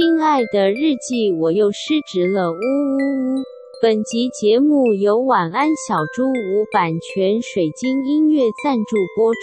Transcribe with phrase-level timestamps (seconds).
[0.00, 3.42] 亲爱的日记，我又失职了，呜呜呜！
[3.82, 9.40] 本集节目由晚安小猪屋版权水晶音乐赞助播出。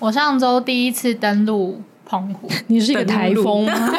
[0.00, 3.72] 我上周第一次登陆澎湖， 你是一个台风吗？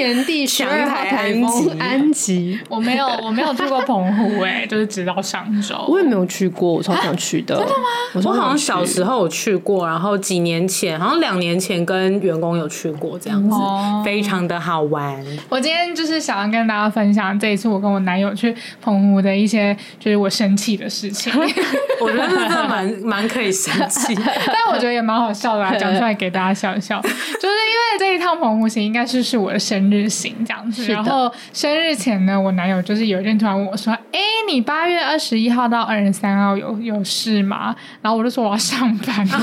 [0.00, 7.54] 今年第十二号台风安吉，我没有，我没有去过澎湖哎、欸， 就是直到上周，我也没有去过，我超想去的。
[7.60, 7.84] 真的吗？
[8.14, 15.22] 我，我好像小时候有去过，然后几年前，好像两年前跟员工有去过，这样子、哦，非常的好玩。
[15.50, 21.30] 我今天就是想要跟大家分享这一次我跟我男友去澎湖的一些，就是我生气的事情。
[22.00, 24.14] 我觉得真的蛮蛮可以生气，
[24.46, 26.98] 但我觉得也蛮好笑的、啊，讲出来给大家笑一笑。
[27.02, 29.60] 就是因为这一趟澎湖行应该是是我的。
[29.60, 39.26] 生日行这样子，然后生日前呢，我男友就是有一天突然问我说：“哎，你八月二十一号到二十三号有有事吗？”然后我就说我要上班。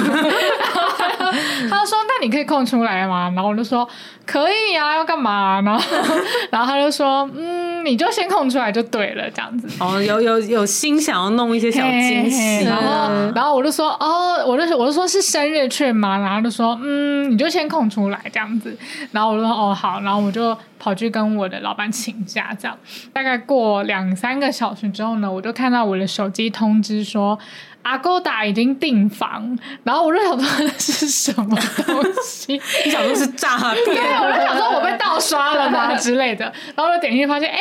[1.70, 3.88] 他就说：“那你可以空出来吗？”然后我就说
[4.28, 5.84] ：“可以啊，要干嘛？” 然后
[6.52, 18.78] 然后他就说：“嗯，你就先空出来就对了，这样子。”哦，有有有心想要弄一些小惊喜， 然后然后我就说：“哦，我就我就说是生日券嘛？”然后就说：“嗯，你就先空出来这样子。”
[19.12, 22.78] 然后我就说：“哦，好。”然后我就跑去跟我的老板请假，这样
[23.12, 27.38] 大概过两三个小时之后呢，我就看到我的手机通知说
[27.82, 32.54] 阿勾达已经订房，然后我就想说那是什么东西？
[32.86, 33.86] 你想说是诈骗？
[33.86, 37.60] 对，我就想说我被盗刷了吗之类的，然后我就点进去发现，哎。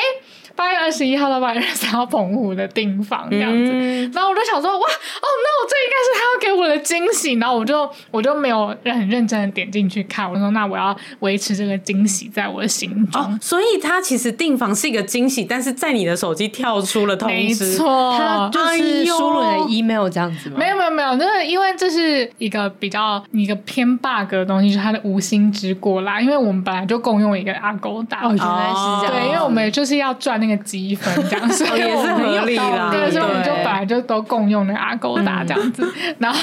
[0.56, 20.56] 八月二十一号到八月二十三号，澎湖的订房这样子，嗯，然后我就想说，哇，哦，那我这应该是他要给我的惊喜，然后我就我就没有很认真的点进去看，我说那我要维持这个惊喜在我的心中，哦，所以他其实订房是一个惊喜，但是在你的手机跳出了通知，没错，他就是输入你的 email 这样子吗？
[20.58, 31.12] 没有没有没有，就是因为这是一个比较一个偏 bug 的东西，就是他的无心之过啦，因为我们本来就共用一个 Agoda，哦，原来是这样，对，因为我们就是要赚那个积分。
[31.28, 32.90] 这样所以 也是 合理啦。
[32.90, 35.82] 对，所以我们就本来就都共用那个 Agoda 这样子。
[35.82, 36.40] 嗯、然后，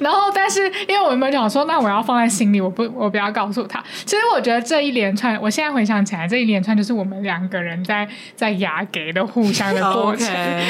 [0.00, 3.82] 然后，但是因为我们想说，那我要放在心里，我不，我不要告诉他。
[4.04, 10.28] 其实我觉得这一连串，我现在回想起来，这一连串就是我们两个人在在牙给的互相的过程。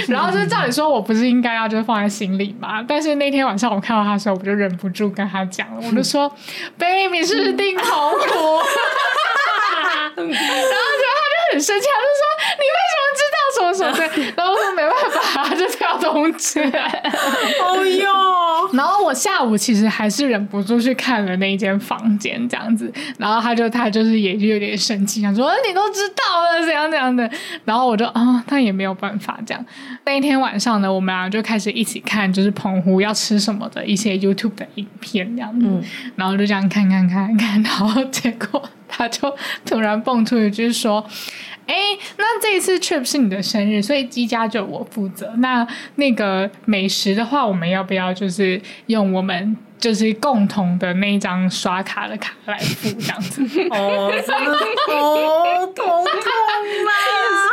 [0.09, 2.83] 然后就是照理说，我不是应该要就是放在心里嘛？
[2.87, 6.31] 但是那天晚上我看到他的时候，我就忍不住跟他讲了，我就说
[6.79, 8.19] ：“Baby，是不是订澎湖？”
[10.19, 11.08] 然后就
[11.53, 12.23] 很生气，他就说
[12.59, 14.03] ：“你为什么？”知道什么什么的，
[14.37, 14.93] 然后我说没办
[15.59, 16.61] 法，就跳通知。
[17.63, 22.93] 哦哟，然后我下午其实还是忍不住去看了那一间房间，这样子。
[23.19, 27.29] 然后他就他就是也就有点生气，想说你都知道了怎样怎样的。
[27.65, 29.65] 然后我就啊，他也没有办法这样。
[30.05, 35.67] 那一天晚上呢，我们俩就开始一起看，就是澎湖要吃什么的一些 YouTube 的影片这样子。
[35.67, 35.83] 嗯，
[36.17, 41.05] 然后就这样看看看看，然后结果他就突然蹦出一句说。
[41.69, 41.77] 哎，
[42.17, 45.31] 那这一次 trip 是你的生日，所以机家就我负责。
[45.37, 53.43] 那那个美食的话，我们要不要就是用我们就是共同的那一张刷卡的卡来付这样子？
[53.71, 54.53] 哦，真的
[54.95, 56.93] 哦，痛痛啊！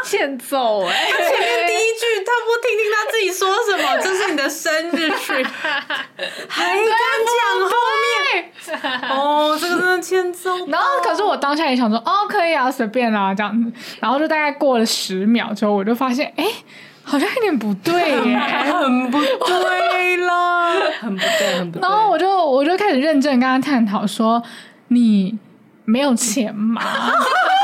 [0.05, 0.93] 欠揍哎！
[1.11, 5.45] 前面第一句他不听听他自己说什么，这是你的生日 trip，
[6.47, 6.85] 还敢
[7.25, 7.75] 讲后
[8.05, 9.09] 面？
[9.09, 10.67] 哦，这个真的欠揍。
[10.67, 13.71] 然后，可是我当下也想说，哦，可以啊，随便啊，这样子。
[13.99, 16.45] 然后就大概过了十秒之后，我就发现，哎，
[17.05, 17.93] 好像有点不对
[18.27, 18.37] 耶，
[18.73, 21.81] 很不对啦，很不对，很不对。
[21.87, 24.41] 然后我就我就开始认真跟他探讨说，
[24.87, 25.37] 你
[25.85, 26.81] 没有钱吗？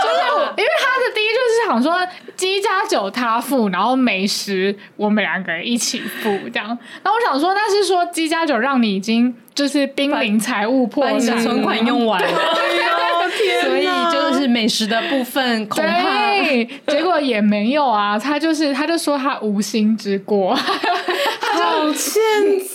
[0.03, 0.19] 就是
[0.57, 6.67] 因为他的第一就是想说，鸡加酒他付，然后美食我们两个人一起付这样。
[7.03, 9.35] 然后我想说，那是说鸡加酒让你已经。
[9.53, 12.27] 就是濒临财务破产，存款用完了，
[13.61, 14.20] 所以就是
[14.51, 15.91] 美食的部分恐怕，
[16.43, 18.19] 对，结果也没有啊。
[18.19, 22.21] 他就是，他就说他无心之过，好欠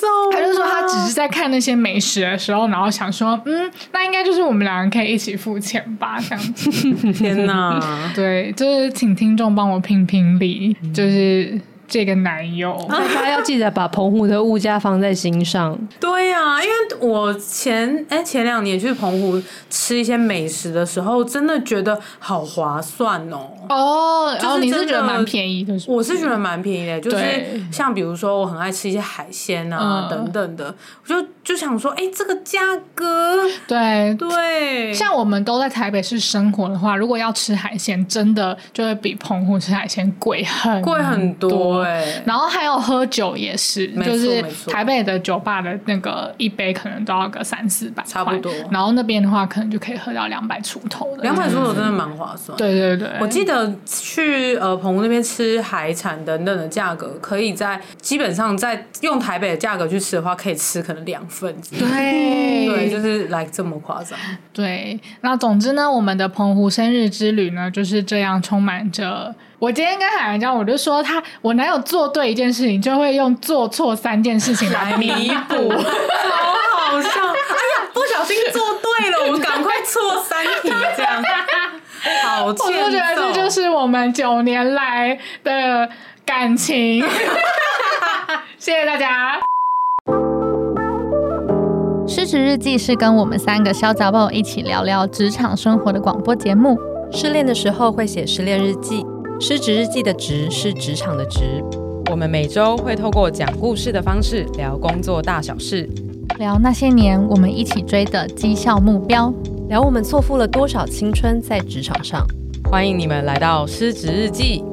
[0.01, 0.07] 揍。
[0.33, 6.71] 他就说他只是在看那些美食的时候，然后想说，嗯，那应该就是我们两个可以一起付钱吧，这样子。
[7.13, 7.81] 天哪，
[8.15, 11.61] 对，就是请听众帮我评评理，就是。
[11.89, 12.77] 这个男友。
[12.89, 15.77] 大家要记得把澎湖的物价放在心上。
[16.01, 19.41] 对呀、啊，因为我前哎、欸、前两年去澎湖
[19.71, 23.51] 吃一些美食的时候，真的觉得好划算哦。
[23.69, 25.75] 哦，然后你是觉得蛮便宜的？
[25.87, 27.17] 我是觉得蛮便宜的，就是
[27.73, 32.61] 像比如说我很爱吃一些海鲜啊等等的，我就就想说，哎、欸，这个价
[32.95, 42.23] 格，对对，像我们都在台北市生活的话，如果要吃海鲜，真的就会比澎湖吃海鲜贵很贵很多哎、欸。
[42.27, 48.53] 然后还有喝酒也是，就是台北的酒吧的那个一杯可能都要个三四百，差不多。
[48.71, 52.57] 然后那边的话，可能就可以喝到两百出头的，两百出头真的蛮划算。
[52.57, 53.75] 对对对，我记得。
[53.87, 61.55] 去呃澎湖那边吃海产等等的价格，可以在基本上在用台北的价格去吃的话，可以吃可能两份。
[61.71, 64.19] 对对，就是来这么夸张。
[64.53, 69.35] 对，那总之呢，我们的澎湖生日之旅呢就是这样，充满着。
[69.59, 75.09] 我今天跟海洋讲，我就说他，我哪有做对一件事情，就会用做错三件事情来弥
[75.49, 75.79] 补，好
[76.91, 77.09] 好笑。
[77.09, 81.25] 哎呀，不小心做对了，我们赶快错三题这样。
[82.23, 85.89] 好，我就觉得这就是我们九年来的
[86.27, 87.03] 感情。
[88.59, 89.41] 谢谢大家。
[92.07, 96.79] 失职日记是跟我们三个小杂宝一起聊聊职场生活的广播节目。
[97.11, 99.05] 失恋的时候会写失恋日记，
[99.39, 101.63] 失职日记的职是职场的职。
[102.11, 105.89] 我们每周会透过讲故事的方式聊工作大小事，
[106.39, 109.33] 聊那些年我们一起追的绩效目标。
[109.69, 112.27] 聊我们错付了多少青春在职场上，
[112.71, 114.65] 欢迎你们来到失职日记。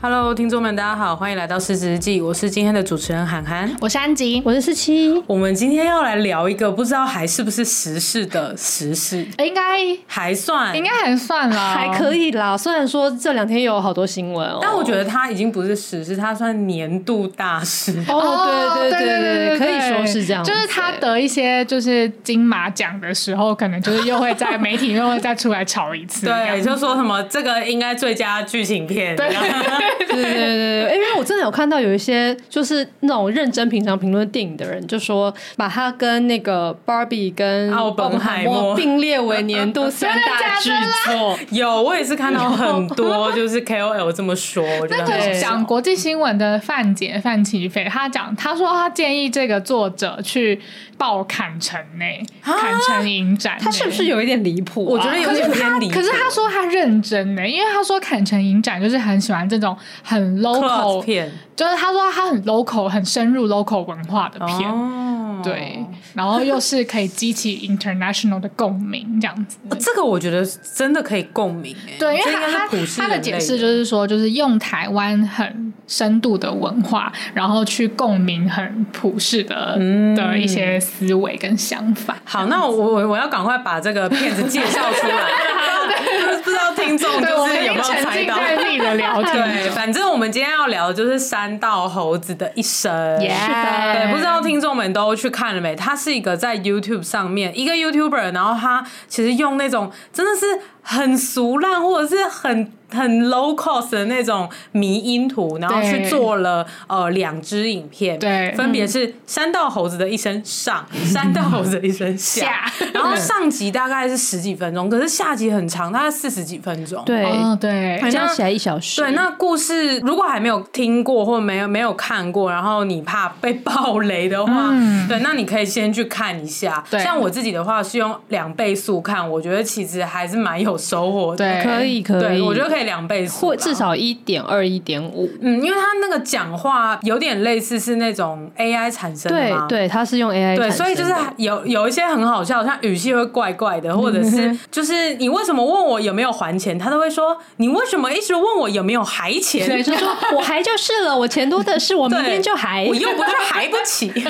[0.00, 2.20] Hello，听众们，大家好，欢迎来到失职日记。
[2.20, 5.12] 我是今天的主持人涵涵，我是安吉，我是四七。
[5.26, 9.62] 我们今天要来聊一个不知道还是不是时事的时事，应该
[10.06, 12.56] 还算，应该还算啦，还可以啦。
[12.56, 17.92] 虽然说这两天有好多新闻哦，但我觉得它已经不是时事，它算年度大事。
[18.06, 20.44] 哦，对对对对对，可以说是这样。
[20.44, 26.24] 就是他得一些就是金马奖的时候，可能就是又会在媒体又会再出来炒一次。
[26.24, 29.16] 对，就说什么这个应该最佳剧情片。
[29.16, 29.26] 对。
[30.08, 40.70] 对对对对，因为我真的有看到有一些就是那种认真平常评论电影的人，就说把他跟那个 Barbie 跟奥本海默并列为年度三大巨
[41.06, 41.38] 作。
[41.50, 44.64] 有，我也是看到很多就是 KOL 这么说。
[44.90, 50.60] 那个讲国际新闻的范姐范琪斐，他讲他说他建议这个作者去
[50.96, 52.04] 报坎城呢，
[52.42, 54.84] 坎城影展，他是不是有一点离谱？
[54.84, 55.94] 我觉得有点偏离谱。
[55.94, 59.76] 可是他说他认真呢，因为他说坎城影展就是很喜欢这种。
[60.02, 65.84] 很 local 片，就是他说他很 local，很深入 local 文化的片，哦、对，
[66.14, 69.58] 然后又是可以激起 international 的共鸣，这样子。
[69.78, 70.44] 这个我觉得
[70.74, 82.16] 真的可以共鸣，对，因为他他他的解释就是说，就是用台湾很深度的文化，然后去共鸣很普世的、嗯、的一些思维跟想法。
[82.24, 85.28] 好，那我我我要赶快把这个片子介绍出来。
[86.42, 89.34] 不知道听众就是有没有猜到自己的聊天？
[89.34, 93.18] 对，反正我们今天要聊的就是山道猴子的一生。
[93.18, 95.74] 对，不知道听众们都去看了没？
[95.74, 102.72] 他是一个在 YouTube 上面一个 YouTuber，然后他其实用那种真的是很俗烂或者是很。
[102.90, 112.64] 很 low cost 的那种迷因图，然后去做了呃两支影片，对，分别是山道猴子的一声上，山道猴子的一声下，
[112.94, 117.26] 然后上集大概是十几分钟，可是下集很长，大概四十几分钟，对，
[117.60, 119.02] 对，加起来一小时。
[119.02, 124.70] 对，那故事如果还没有听过或没有没有看过，然后你怕被爆雷的话，
[125.06, 126.82] 对，那你可以先去看一下。
[126.92, 131.36] 像我自己的话是用两倍速看，我觉得其实还是蛮有收获。
[131.36, 132.88] 对，可以可以，我觉得可以。
[132.88, 135.28] 两倍速，或至少一点二、一点五。
[135.42, 149.66] 嗯，因为他那个讲话有点类似是那种 AI 产生的嘛，对，对，他是用 AI 对，所以就是有有一些很好笑，像语气会怪怪的，或者是就是你为什么问我有没有还钱，他都会说你为什么一直问我有没有还钱？
[149.66, 154.10] 对，就说我还就是了，我钱多的是，我明天就还，我又不是还不起。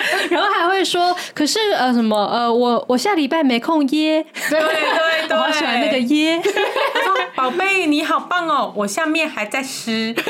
[0.30, 6.40] 然后还会说，可是呃什么呃我我下礼拜没空耶，对对对，我好喜欢那个耶。
[6.42, 10.14] 他说宝贝你好棒哦，我下面还在湿。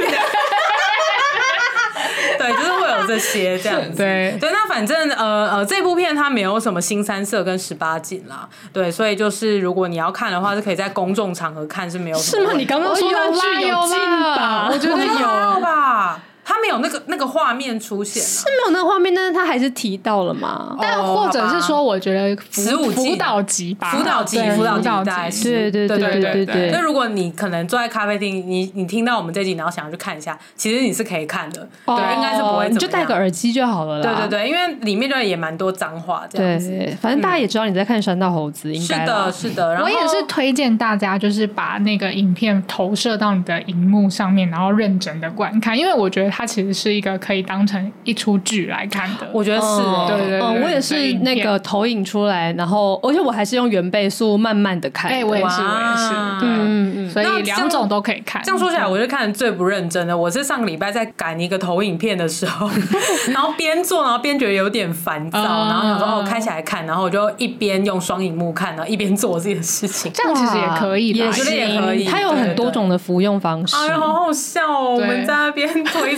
[2.39, 3.97] 对，就是会有这些这样子。
[3.97, 8.49] 对对，那反正呃呃，这部片它没有什么新三色跟十八禁啦。
[8.73, 12.45] 对，所以就是如果你要看的话，是可以在公众场合看是没有什么。
[12.45, 12.59] 是吗？
[12.59, 13.99] 你刚刚说那剧有禁
[14.37, 14.69] 吧？
[14.71, 16.21] 我觉得有吧。
[16.49, 20.75] 他没有那个那个画面出现、啊，是没有那个画面，但是他还是提到了嘛。
[20.81, 26.71] 但或者是说，我觉得十五辅导级吧，辅导级，辅导级对对对对对对。
[26.73, 34.03] 那如果你可能坐在咖啡厅，你你听到我们这集，然后想要去看一下，其实你是可以看的，对，应该是不会，你就戴个耳机就好了啦。
[34.03, 36.97] 对对对，因为里面就也蛮多脏话这样子。
[37.03, 39.75] 反正大家也知道你在看山道猴子，应该是的，是的。
[39.75, 49.29] 然后我也是推荐大家，就是把那个影片投射到你的荧幕上面，然后认真的观看，因为我觉得它其实是一个可以当成一出剧来看的。
[49.33, 55.11] 我觉得是，对对对，我也是那个投影出来，然后而且我还是用原倍速慢慢的看。
[55.11, 58.41] 哎，我也是，我也是，嗯嗯，所以两种都可以看。
[58.45, 60.17] 这样说起来，我就看最不认真的。
[60.17, 62.71] 我是上个礼拜在赶一个投影片的时候，
[63.35, 70.13] 然后边做，然后边觉得有点烦躁，然后想说哦，开起来看，然后我就一边用双荧幕看，然后一边做我自己的事情。
[70.15, 72.05] 这样其实也可以，也觉得也可以。
[72.05, 73.75] 它有很多种的服用方式。
[73.75, 74.95] 哎呀，好好笑哦！
[74.95, 76.15] 我们在那边推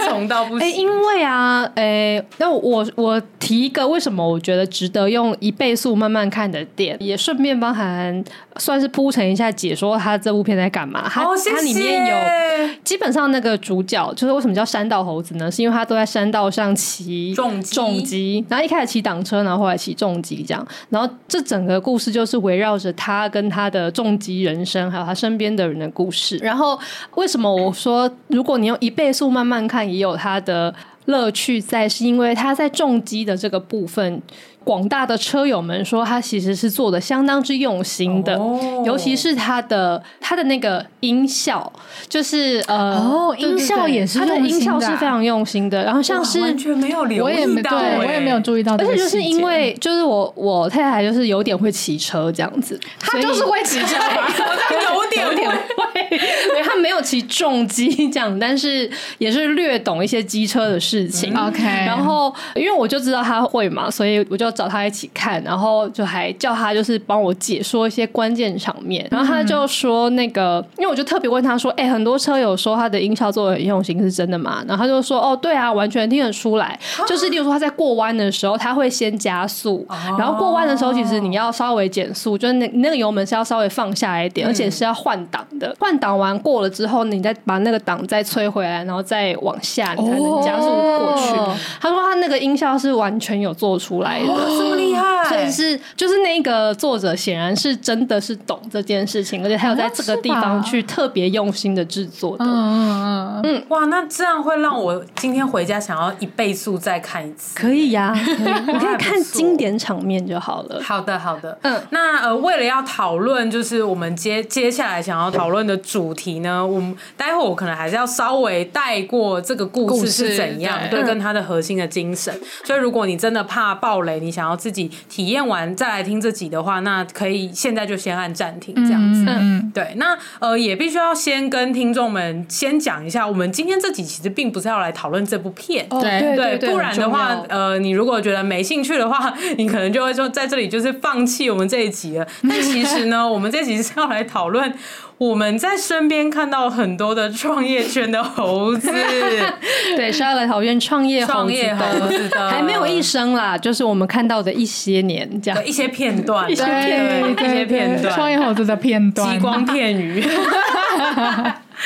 [0.60, 8.22] 哎，因为啊，哎，那我我提一个，为什么我觉得值得用一倍速慢慢看的点，也顺便帮韩
[8.60, 11.08] 算是铺陈一下，解说他这部片在干嘛。
[11.08, 15.50] 它它里面有基本上那个主角，就是为什么叫山道猴子呢？
[15.50, 20.66] 是因为他都在山道上骑重重机，然后一开始骑挡车，然后后来骑重机这样。
[20.90, 26.36] 然后这整个故事就是围绕着他跟他的重机人生，还有他身边的人的故事。
[26.38, 26.78] 然后
[27.14, 30.74] 为什么我说，如果你用一倍速慢慢看，也有他的
[31.06, 34.22] 乐趣在，是因为他在重机的这个部分。
[34.62, 38.38] 广大的车友们说，他其实是做的相当之用心的，
[38.84, 41.72] 尤其是他的他的那个音效，
[42.10, 45.82] 就是呃，哦，音效也是，他的音效是非常用心的。
[45.82, 48.74] 然后像是完全没有留意到，对，我也没有注意到。
[48.74, 56.18] 而且就是因为就是我我太太就是有点会骑车这样子，她就是会骑车，有点有点会，
[56.62, 61.34] 他 没有骑重机这样，但是也是略懂一些机车的事情。
[61.36, 64.50] OK，然后因为我就知道他会嘛，所以我就。
[64.50, 74.62] 找他一起看，然后就还叫他就是帮我解说一些关键场面，然后他就说那个，因为我就特别问他说，哎、欸，很多车友说他的音效做的很用心，是真的吗？
[74.66, 79.86] 然后他就说，哦，对啊，完全听得出来，就是例如说他在过弯的时候，他会先加速，
[80.18, 91.34] 然后过弯的时候，其实你要稍微减速，就是那那个油门是要稍微放下来一点，而且是要换挡的，换挡完过了之后，你再把那个档再催回来，然后再往下，你才能加速过去。
[91.80, 94.26] 他说他那个音效是完全有做出来的。
[94.26, 102.44] 这么厉害，所以是就是那个作者显然是真的是懂这件事情，而且他有在这个地方去特别用心的制作的。
[102.44, 107.58] 嗯嗯嗯，哇，那这样会让我今天回家想要一倍速再看一次。
[107.58, 108.44] 可以呀，你
[108.78, 110.80] 可以看经典场面就好了。
[110.82, 122.32] 好的好的，嗯，那呃，为了要讨论就是我们接接下来想要讨论的主题呢，我们待会我可能还是要稍微带过这个故事是怎样，对，跟它的核心的精神。
[122.64, 129.24] 所以如果你真的怕暴雷，你想要自己体验完再来听这集的话，那可以现在就先按暂停这样子。
[129.28, 129.94] 嗯，对。
[129.96, 135.86] 那呃，也必须要先跟听众们先讲一下，我们今天这集其实并不是要来讨论这部片。
[135.88, 142.26] 对，对，不然的话，呃，你如果觉得没兴趣的话，你可能就会说在这里就是放弃我们这一集了。
[142.42, 144.72] 但其实呢，我们这集是要来讨论。
[145.20, 148.90] 我们在身边看到很多的创业圈的猴子，
[149.94, 160.24] 对，是要来讨厌创业创业猴子的，还没有一生啦，就是我们看到的一些年这样，一些片段，一些片段，一些片段，创业猴子的片段，激光片语。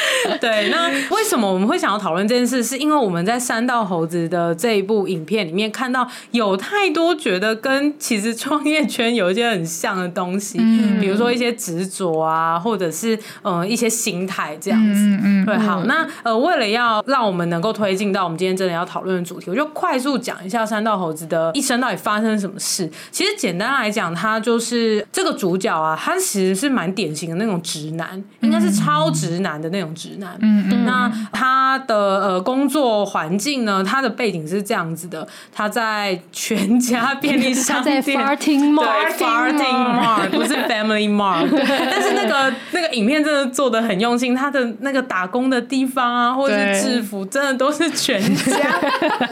[0.41, 2.63] 对，那为什么我们会想要讨论这件事？
[2.63, 15.01] 是因为我们在三道猴子的这一部影片里面看到有太多觉得跟其实创业圈有一些很像的东西，嗯，比如说一些执着啊，或者是呃一些心态这样子。
[15.01, 15.47] 嗯嗯。
[15.47, 22.91] 对，好，那呃为了要让我们能够推进到我们今天真的要讨论的主题，我就快速讲一下三道猴子的一生到底发生什么事。
[23.11, 29.84] 其实简单来讲，他就是这个主角啊，他其实是蛮典型的那种直男，应该是超直男的那种。
[29.93, 33.83] 直男，嗯嗯，那他的呃工作环境呢？
[33.83, 41.49] 他的背景是这样子的，他在全家便利商店， 在 Farting Mart，Farting Mart 不是 Family Mart，
[41.91, 48.81] 但是那个那个影片真的做的很用心，他的那个打工的地方啊，或者是制服，真的都是全家，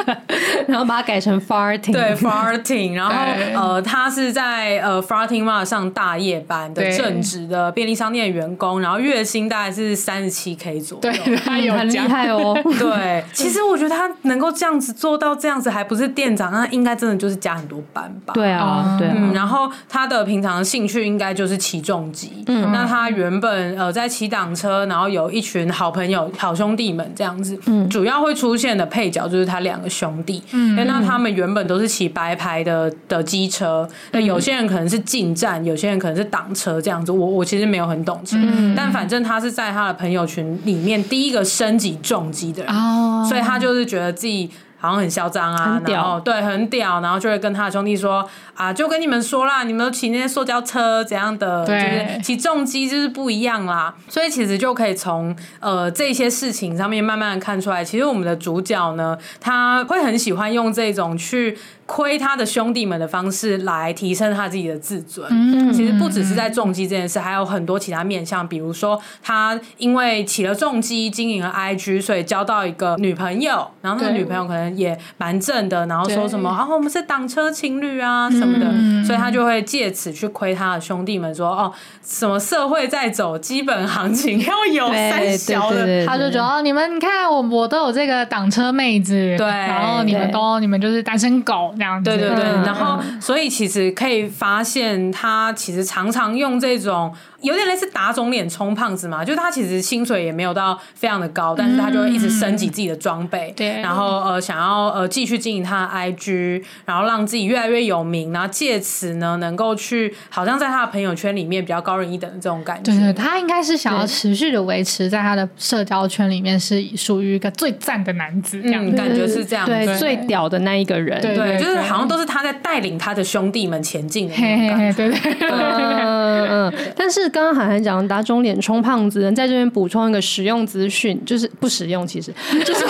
[0.66, 3.14] 然后把它改成 Farting，对 Farting，然后
[3.54, 10.41] 呃，他是在呃 Farting Mart 上大夜班的正职的便利商店员工，然后月薪大概是三十七。
[10.42, 11.00] 七 K 左右。
[11.00, 12.58] 对，他有很厉害哦。
[12.78, 18.34] 对，其实我觉得他能够这样子做到这样子，还不是店长，那应该真的就是加很多班吧？
[18.34, 19.14] 对啊，对啊。
[19.16, 22.42] 嗯，然后他的平常的兴趣应该就是骑重机。
[22.48, 27.56] 嗯，那他原本呃在骑挡车，然后有一群好朋友、好兄弟们这样子。
[27.66, 30.42] 嗯，主要会出现的配角就是他两个兄弟。
[30.52, 37.12] 嗯，那他们原本都是骑白牌的的机车，那有些人可能是进站，有些人可能是挡车这样子。
[37.12, 44.50] 我我其实没有很懂车，嗯，但反正他是在他的朋友群里面第一个升级重击的人，哦，所以他就是觉得自己。
[44.82, 53.94] 好像很嚣张啊，然后对，很屌，然后就会跟他的兄弟说啊，就跟你们说啦，你们都骑那些塑胶车怎样的，对就是骑重机就是不一样啦。
[54.08, 61.58] 所以其实就可以从呃这些事情上面慢慢的看出来，其实我们的主角呢，他会很喜欢用这种去。
[61.84, 65.28] 亏他的兄弟们的方式来提升他自己的自尊。
[65.30, 81.72] 嗯，其实不只是在重击这件事，还有很多其他面向，比如说他因为起了重击，经营了 IG，所以交到一个女朋友，然后那个女朋友可能也蛮正的，然后说什么啊，我们是挡车情侣啊什么的，嗯，所以他就会借此去亏他的兄弟们说哦，
[82.04, 92.10] 什么社会在走，基本行情要有三小的，他就觉得哦，你们你看我我都有这个挡车妹子，对，然后你们都你们就是单身狗这样子。
[92.10, 97.12] 对对对，然后所以其实可以发现，他其实常常用这种。
[97.42, 112.92] 有点类似打肿脸充胖子嘛，就是他其实薪水也没有到非常的高，但是他就会一直升级自己的装备，对，然后呃想要呃继续经营他的 IG，然后让自己越来越有名，然后借此呢能够去好像在他的朋友圈里面比较高人一等的这种感觉。
[112.92, 127.31] 对对，他应该是想要持续的维持在他的社交圈里面是属于一个最赞的男子这样，嗯，感觉是这样，对，最屌的那一个人，对，就是好像都是他在带领他的兄弟们前进的那种感觉，对对对，嗯嗯，但是。
[127.32, 132.32] 刚刚涵涵讲打肿脸充胖子，在这边补充一个实用资讯，就是不实用，其实
[132.64, 132.84] 就是。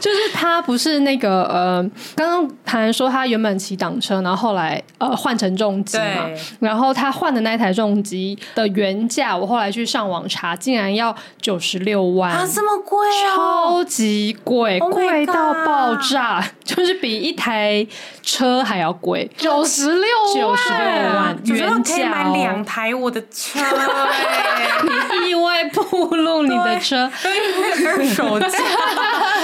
[0.02, 6.26] 就是他不是那个呃，刚刚涵涵说他原本骑挡车，然后后来呃换成重机嘛，
[6.58, 12.32] 然后他换的那台重机的原价，我后来去上网查，竟然要九十六万。
[12.32, 17.86] 啊，这么贵，超级贵，贵到爆炸，就是比一台
[18.22, 20.78] 车还要贵，九十六九十六
[21.14, 23.60] 万原价，可以买两台我的车，
[25.22, 25.82] 你意外暴
[26.16, 28.46] 露你的车，二手价。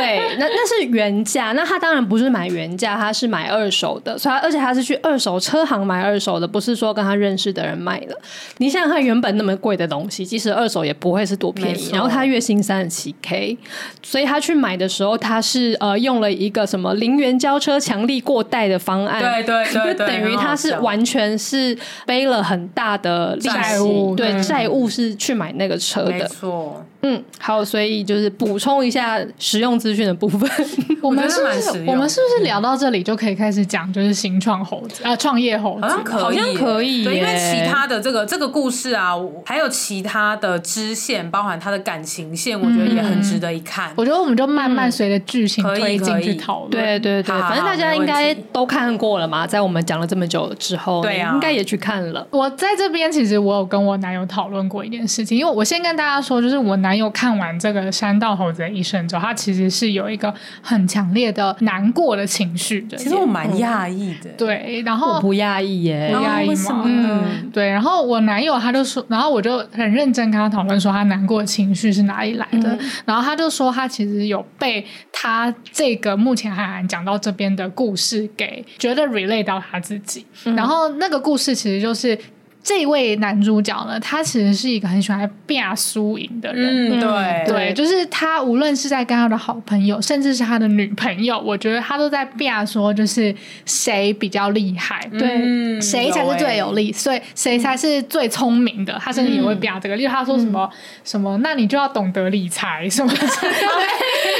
[0.00, 8.18] 对，那那是原价，那他当然不是买原价，他是买二手的，所以他而且他是去二手车行买二手的，不是说跟他认识的人买的。
[8.58, 11.90] 你想想看，原本那么贵的东西，即使二手也不会是多便宜。
[11.92, 13.56] 然后他月薪三十七 K，
[14.02, 26.84] 所以他去买的时候，他是呃用了一个什么零元交车、强力过贷的方案，对对对，就等于他是完全是背了很大的债务，对债务是去买那个车的，没错。
[27.02, 30.50] 嗯，好，所以就是补充一下实用资讯的部分。
[31.02, 37.04] 我们是不是我们是不是聊到这里就可以开始讲，就是新创猴子啊，创业猴子，好像可以，好像可以。
[37.04, 39.14] 对，因为其他的这个这个故事啊，
[39.46, 43.90] 还有其他的支线，包含他的感情线，我觉得也很值得一看。
[43.96, 46.70] 我觉得我们就慢慢随着剧情推进去讨论。
[46.70, 52.26] 对对对，反正大家应该都看过了嘛，在我们讲了这么久之后，对啊，应该也去看了。
[52.30, 56.89] 我在这边其实我有跟我男友讨论过一件事情，因为我先跟大家说，就是我男。
[56.90, 62.96] 男友看完这个山道猴子的一生之后，他其实是有一个很强烈的难过的情绪的。
[62.96, 66.82] 其实我蛮讶异的，对，然后我不讶异耶，不讶异吗？
[66.84, 67.68] 嗯，对。
[67.68, 72.74] 然后我男友他就说，然后我就很认真跟他讨论说，他难过的情绪是哪里来的？
[72.74, 80.26] 嗯、然后他就说，他其实有被他这个目前涵涵讲到这边的故事给觉得 relate 到他自己。
[80.44, 82.18] 嗯、然后那个故事其实就是。
[82.62, 86.90] 这位男主角呢，他其实是一个很喜欢变输赢的人。
[86.90, 98.92] 嗯，对对，就是他无论是在跟他的好朋友，甚至是他的女朋友，我觉得他都在变说，就是谁比较厉害，对，嗯、谁才是最有利，所以谁才是最聪明的。
[99.02, 103.26] 他甚至也会变这个，例如他说什么、嗯、什么，那你就要懂得理财什么的。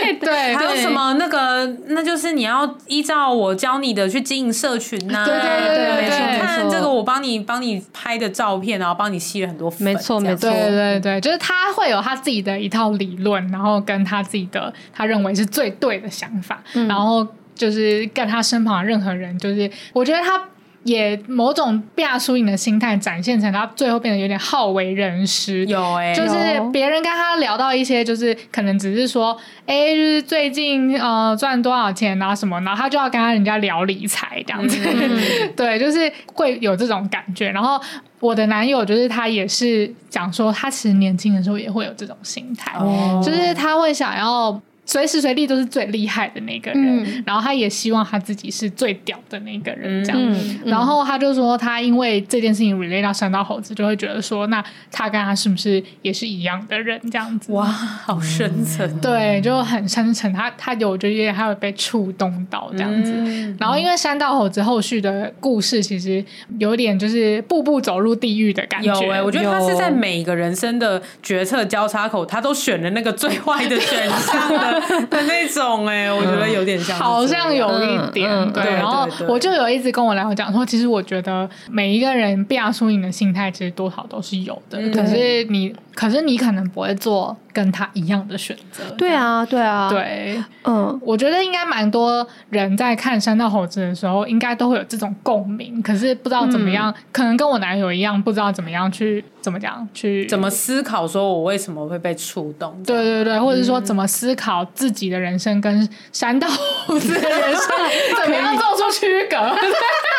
[0.02, 5.24] 对 对，还有什么那个，那就是你要依照我教你的去经营社群呐、啊。
[5.24, 8.09] 对对对对对，请看这个，我帮你帮你拍。
[8.10, 20.42] 拍的照片，然后帮你吸了很多粉，没错没错，对对对，就是他会有他自己的一套理论，然后跟他自己的他认为是最对的想法，嗯、然后就是跟他身旁的任何人，就是我觉得他
[20.82, 25.64] 也某种变输赢的心态展现成他最后变得有点好为人师。
[25.66, 34.78] 有哎、欸，就是别人跟他聊到一些，就是可能只是说，哎、欸，就是最近呃赚多少钱啊什么，然后他就要跟他人家聊理财这样子。
[34.84, 35.20] 嗯、
[35.54, 37.50] 对，就是会有这种感觉。
[37.50, 37.80] 然后
[38.18, 44.60] 我的男友就是他也是讲说，他其实年轻的时候也会有这种心态，哦、就是他会想要。
[44.90, 50.20] 随时随地都是最厉害的那个人，嗯、然后他也希望他自己是最屌的那个人，这样。
[50.20, 57.00] 嗯嗯、然后他就说，他因为这件事情 relate 到山道猴子，就会觉得说，那他跟他是不是也是一样的人？
[57.08, 57.52] 这样子。
[57.52, 59.00] 哇，好深层。
[59.00, 60.32] 对，就很深层。
[60.32, 63.12] 他他有就因为他会被触动到这样子。
[63.14, 66.24] 嗯、然后因为山道猴子后续的故事其实
[66.58, 68.92] 有点就是步步走入地狱的感觉。
[68.92, 74.79] 有哎、欸，我觉得他是在每一个人生的决策交叉口，他都选了那个最坏的选项的。
[75.10, 78.64] 的那种哎、欸，我觉得有点像，好像有一点、对。
[78.64, 84.80] 然后我就有一直跟我男友讲说，其实我觉得每一个人变输赢的心态，其实多少都是有的。
[84.80, 88.84] 嗯、可是你，可是你可能不会做跟他一样的选择。
[88.96, 95.80] 对啊，对啊，对，嗯，我觉得应该蛮多人在看山道猴子的时候，应该都会有这种共鸣。
[95.82, 102.80] 可是不知道怎么样，嗯、可能跟我男友一样，不知道怎么样去怎么讲，去怎么思考，说我为什么会被触动？
[102.84, 107.62] 对对对，或者说怎么思考自己的人生跟山道猴子的人生
[108.22, 109.36] 怎么样做出区隔？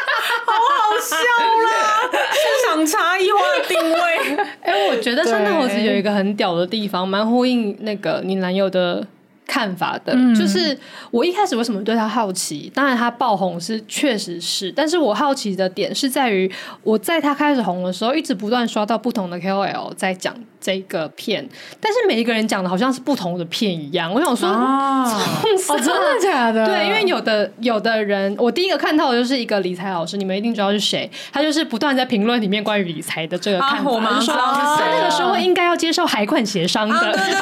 [0.92, 2.10] 好笑啦！
[2.34, 4.46] 市场差异化的定位。
[4.62, 9.06] 哎、我觉得圣诞猴子有一个很屌的地方，蛮呼应那个你男友的
[9.52, 10.78] 看法的，嗯、就是
[11.12, 12.72] 我一开始为什么对他好奇？
[12.74, 16.50] 当然他爆红是确实是，但是我好奇的点是在于，
[16.84, 21.46] 我在他开始红的时候，一直不断刷到不同的 KOL 在讲这个片，
[21.82, 24.10] 但是每一个人讲的好像是不同的片一样。
[24.14, 26.66] 我想说，啊，哦真的假的？
[26.66, 36.98] 对，因为有的有的人，我第一个看到的就是一个理财老师，你们一定知道是谁，他就是不断在评论里面关于理财的这个看法，啊、说他那个时候应该要接受海款协商的。
[36.98, 37.34] 对对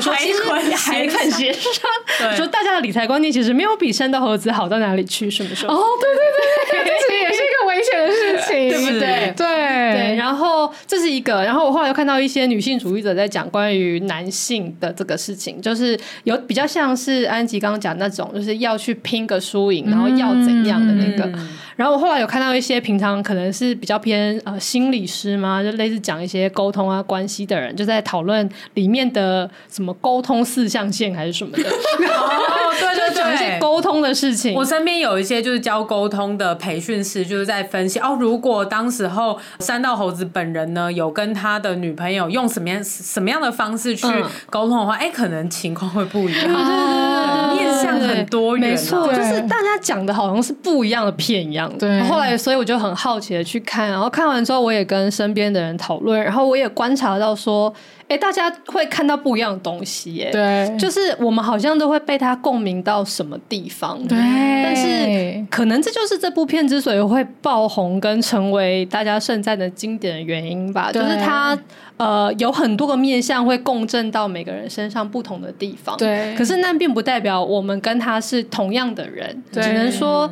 [0.00, 0.42] 说，其实
[0.76, 5.74] 还看协商，说大家的理财观念其实没有比山道猴子好到哪里去，什么时候？
[5.74, 9.32] 哦，对对对，这也是一个危险的事情，对不对？
[9.36, 9.46] 对
[9.92, 10.14] 对。
[10.16, 21.24] 然后这是一个，然后我后来又看到一些女性主义者在讲关于男性的这个事情，就是有比较像是安吉刚刚讲那种，就是要去拼个输赢，然后要怎样的那个。
[21.24, 31.62] 嗯、然后我后来有看到一些平常可能是比较偏呃心理师嘛，就类似讲一些沟通啊关系的人，就在讨论里面的什么沟通四象限还是什么的。
[31.68, 34.54] 哦，对对对，讲一些沟通的事情。
[34.54, 44.06] 我身边有一些就是教沟通的培训师，就是在分析哦，如果当时候三道猴子本人呢有跟他的女朋友用什么样什么样的方式去
[44.50, 46.52] 沟通的话，哎、嗯，可能情况会不一样。
[46.52, 51.72] 啊、 面向很多元，没错，就是大家讲的好像是不一样的片一样。
[51.78, 57.72] 对，后来所以我就很好奇的去看，然后看完之后，我也跟身边的人讨论，然后我也观察到说。
[58.08, 60.30] 哎，大家会看到不一样的东西，耶。
[60.32, 64.16] 对，就是我们好像都会被他共鸣到什么地方，对。
[64.18, 71.58] 但是可能这就是这部片之所以会爆红跟成为大家盛赞的经典的原因吧，就是它
[71.98, 76.34] 呃有很多个面向会共振到每个人身上不同的地方，对。
[76.36, 80.30] 可是那并不代表我们跟他是同样的人，只能说。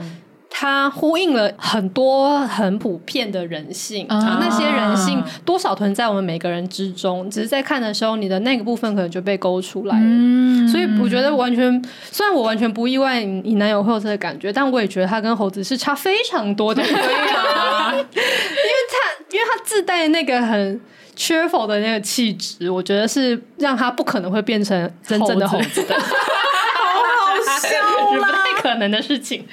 [0.59, 10.03] 它呼应了很多很普遍的人性，啊，那些人性多少存在我们每个人之中，只是在看的时候，你的那个部分可能就被勾出来了。
[10.03, 16.83] 嗯，所以我觉得完全，虽然我完全不意外你男友会有这个感觉，但我也觉得他跟猴子是差非常多的。
[16.83, 16.91] 对
[17.37, 20.81] 啊，因为他因为他自带那个很
[21.15, 25.95] cheerful 的那个气质，我觉得是让他不可能会变成真正的猴子的。
[26.01, 29.47] 好好笑、啊， 不太可能的事情，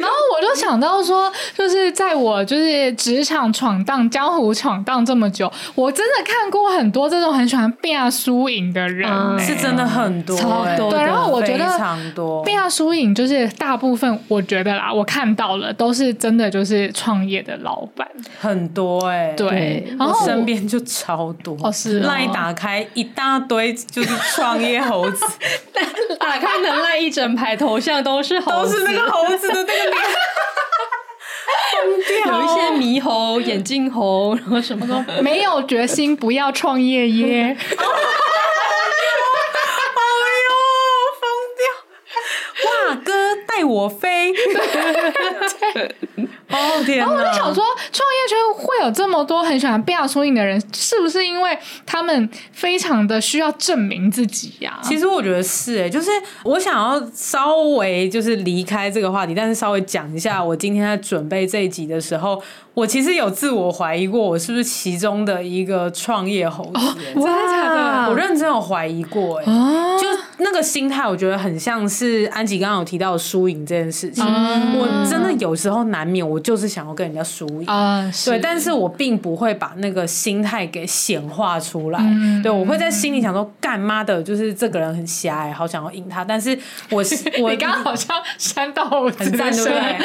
[0.00, 0.17] 然后我
[0.48, 10.90] 就想到说，就是在我就是职场闯荡、江湖闯荡这么久，我真的看过很多这种很喜欢变输赢的人，欸，是真的很多，超多。
[10.90, 12.42] 对，然后我觉得非常多。
[12.44, 18.08] 变输赢就是大部分，我觉得啦，我看到了都是真的，就是创业的老板。
[18.40, 25.24] 很多哎，欸，对，然后身边就超多，哦是，赖打开一大堆就是创业猴子，
[26.18, 28.68] 打开能赖一整排头像都是猴子。
[28.68, 29.96] 都是那个猴子的那个脸，
[32.26, 37.56] 有一些猕猴、眼镜猴，然后什么都 没有决心，不要创业耶！
[37.58, 37.74] 哎
[40.44, 40.50] 呦，
[41.20, 41.22] 疯
[41.58, 41.60] 掉！
[42.70, 44.32] 哇，哥带我飞！
[46.50, 46.84] 哦！
[46.96, 54.82] 然后我就想说，创业圈会有这么多很喜欢变输赢的人，是不是因为他们非常的需要证明自己呀、啊？
[54.82, 56.10] 其实我觉得是哎、欸，就是
[56.44, 62.42] 我想要稍微就是离开这个话题，但是稍微讲一下，我今天在准备这一集的时候。
[62.74, 66.70] 我其实有自我怀疑过，我是不是其中的一个创业猴子？
[66.74, 68.08] 哦、真的假的？
[68.08, 70.06] 我认真有怀疑过，哎、哦，就
[70.38, 74.24] 那个心态，我觉得很像是安吉刚刚有提到的输赢这件事情。
[74.24, 81.98] 嗯、我真的有时候难免，我就是想要跟人家输赢啊，对，但是我并不会把那个心态给显化出来。
[82.00, 86.24] 嗯、对，我会在心里想说，干妈的，就是这个人很瞎哎，好想要赢他。
[86.24, 86.56] 但是
[86.90, 87.02] 我
[87.42, 89.98] 我你刚刚好像山道猴子，很赞，对不对？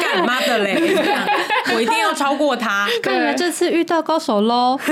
[0.00, 0.80] 干妈的嘞，
[1.74, 2.04] 我一定要。
[2.04, 4.78] 要超过他，看来这次遇到高手喽！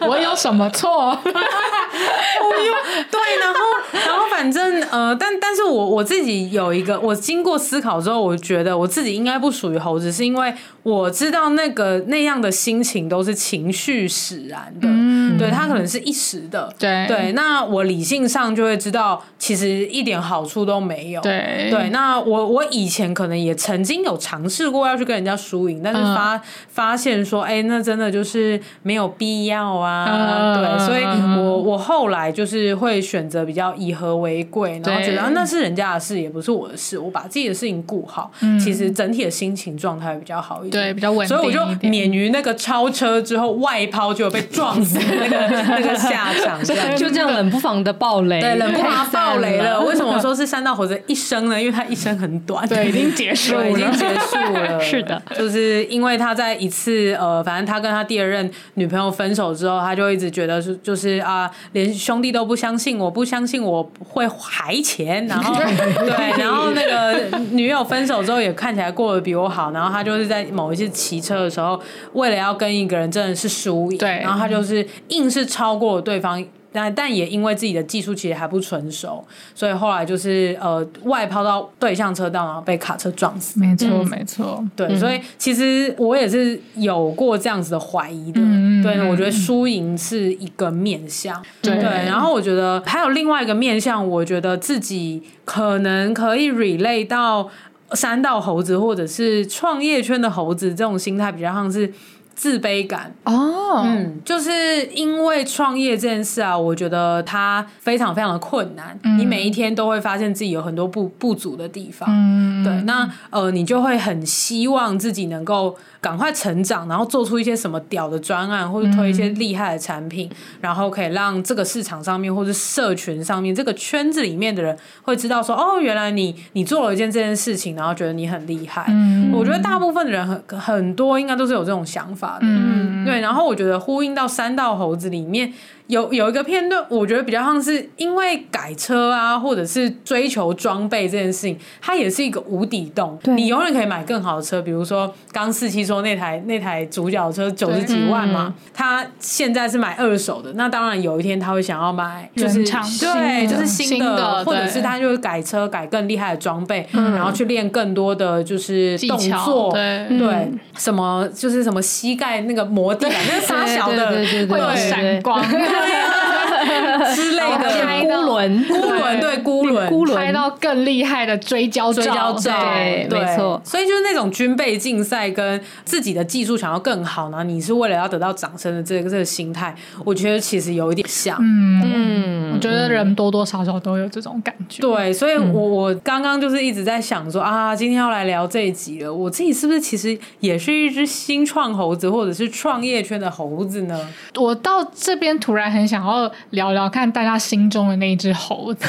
[0.08, 1.18] 我有什么错？
[1.22, 2.72] 我有
[3.10, 3.60] 对，然后
[4.06, 15.05] 然后反正呃，但但是我我自己有一个，我经过思考之后，我觉得我自己应该不属于猴子，是因为我知道那个那样的心情都是情绪使然的，嗯、
[15.38, 17.32] 对，他可能是一时的，对对。
[17.32, 21.90] 那我理性上就会知道，其实一点好处都没有，对对。
[21.90, 30.86] 那我我以前可能也曾经有尝试过要去跟人家输赢，但是发、嗯、发现说，哎、欸，那真的就是没有必要啊，嗯、对。
[30.86, 31.04] 所以
[31.38, 40.84] 我我后来就是会选择比较以和为贵，然后觉得、啊、那是人家的事，也不是我的事，我把自己的事情顾好，嗯、其实整体的心情状态比较好一点。
[40.84, 46.62] 对，比较稳定，所以我就免于那个超车之后外抛就有被撞死的那个那个下场，
[46.96, 48.40] 就这样冷不防的爆雷。
[48.40, 49.80] 对，冷不防爆雷了。
[49.80, 51.60] 为什么我说是三道猴子一生呢？
[51.60, 54.78] 因为他一生很短，对，已经结束了，已经结束了。
[54.80, 65.54] 是的，就是因为他在一次呃，反正他跟他第二任女朋友分手之后，他就一直觉得是就是啊，连兄弟都不相信，我不相信我会还钱，然后
[66.06, 70.72] 对，然后那个女友分手之后也看起来过得比我好，然后他就是在某。
[70.76, 71.80] 一次骑车的时候，
[72.12, 74.86] 为了要跟一个人真的是输赢，对，然后他就是
[75.16, 79.24] 硬是超过了对方，但但也因为自己的技术其实还不成熟，
[79.54, 83.58] 所以后来就是呃外抛到对向车道，然后被卡车撞死。
[83.58, 88.40] 没错，没错，对，嗯、所以其实我也是有过这样子的怀疑的。
[88.42, 97.48] 嗯、对，我觉得输赢是一个面向，对，对，然后我觉得还有另外一个面向，我觉得自己可能可以 relate 到。
[97.92, 101.88] 三道猴子或者是创业圈的猴子，这种心态比较像是
[102.36, 103.12] 自卑感。
[103.24, 115.76] 哦，嗯，就是因为创业这件事啊，我觉得它非常非常的困难，嗯、你每一天都会发现自己有很多不不足的地方，嗯，对，那呃，你就会很希望自己能够。
[115.98, 128.84] 赶快成长，然后做出一些什么屌的专案，或者推一些厉害的产品，嗯、然后可以让这个市场上面或者社群上面这个圈子里面的人会知道说，哦，原来你你做了一件这件事情，然后觉得你很厉害。
[128.88, 132.40] 嗯、我觉得大部分的人很很多应该都是有这种想法的。
[132.42, 133.20] 嗯，对。
[133.20, 135.52] 然后我觉得呼应到三道猴子里面。
[135.86, 143.18] 有有一个片段，我觉得比较像是因为改车啊，或者是追求装备这件事情，它也是一个无底洞。
[143.22, 143.34] 对。
[143.34, 150.52] 你永远可以买更好的车，比如说刚四七说那台那台主角车九十几万嘛，嗯、他现在是买二手的。
[150.54, 164.08] 那当然有一天他会想要买，就是对，就是新的，或者是他就会改车改更厉害的装备，嗯、然后去练更多的就是动作，对，什么就是什么膝盖那个磨地板，那个杀 小的
[164.48, 165.40] 会有闪光。
[165.76, 166.16] Julia.
[167.14, 173.60] 之类的，孤轮，孤轮，对，孤轮，孤轮，拍到更厉害的追焦追焦照，对，没错。
[173.64, 179.74] 所以就是那种军备竞赛跟自己的技术想要更好呢，你是为了要得到掌声的这个这个心态，
[180.04, 181.36] 我觉得其实有一点像。
[181.40, 181.76] 嗯。
[181.86, 184.80] 嗯，我觉得人多多少少都有这种感觉。
[184.82, 193.98] 对，所以我我刚刚就是一直在想说啊，今天要来聊这一集了，我自己是不是其实也是一只新创猴子，或者是创业圈的猴子呢？
[194.36, 198.88] 我到这边突然很想要聊聊看大家心中的那一只猴子，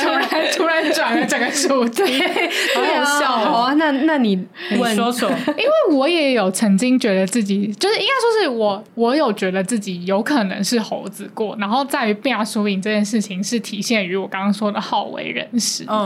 [0.00, 2.22] 突然突然转了整个主题，
[2.74, 3.62] 好好笑哦。
[3.64, 4.36] 啊、那那你
[4.70, 11.56] 你说说，因为我也有曾经觉得自己，就是应该说是我，我有觉得自己有可能是猴子过。
[11.58, 15.84] 然后在于变输赢这件事情，是体现于我刚刚说的好为人师。
[15.88, 15.96] 嗯，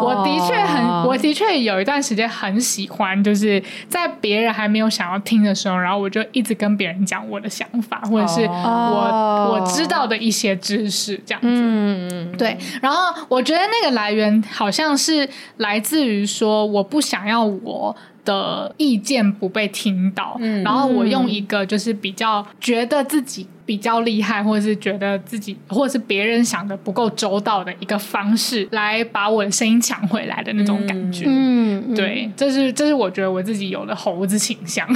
[0.00, 11.48] 我的确很，我的确有一段时间很喜欢，就是在别人还没有想要听的时候，然后我就一直跟别人讲我的想法，或者是我我知道的一些知识，这样子。
[11.48, 12.56] 嗯，对。
[12.80, 31.24] 然后我觉得那个来源好像是来自于说，我不想要我的意见不被听到，嗯，然后我用一个就是比较觉得自己比较厉害，或者是觉得自己或者是别人想的不够周到的一个方式，来把我的声音抢回来的那种感觉。
[31.26, 34.86] 嗯，嗯对，这是这是我觉得我自己有的猴子倾向。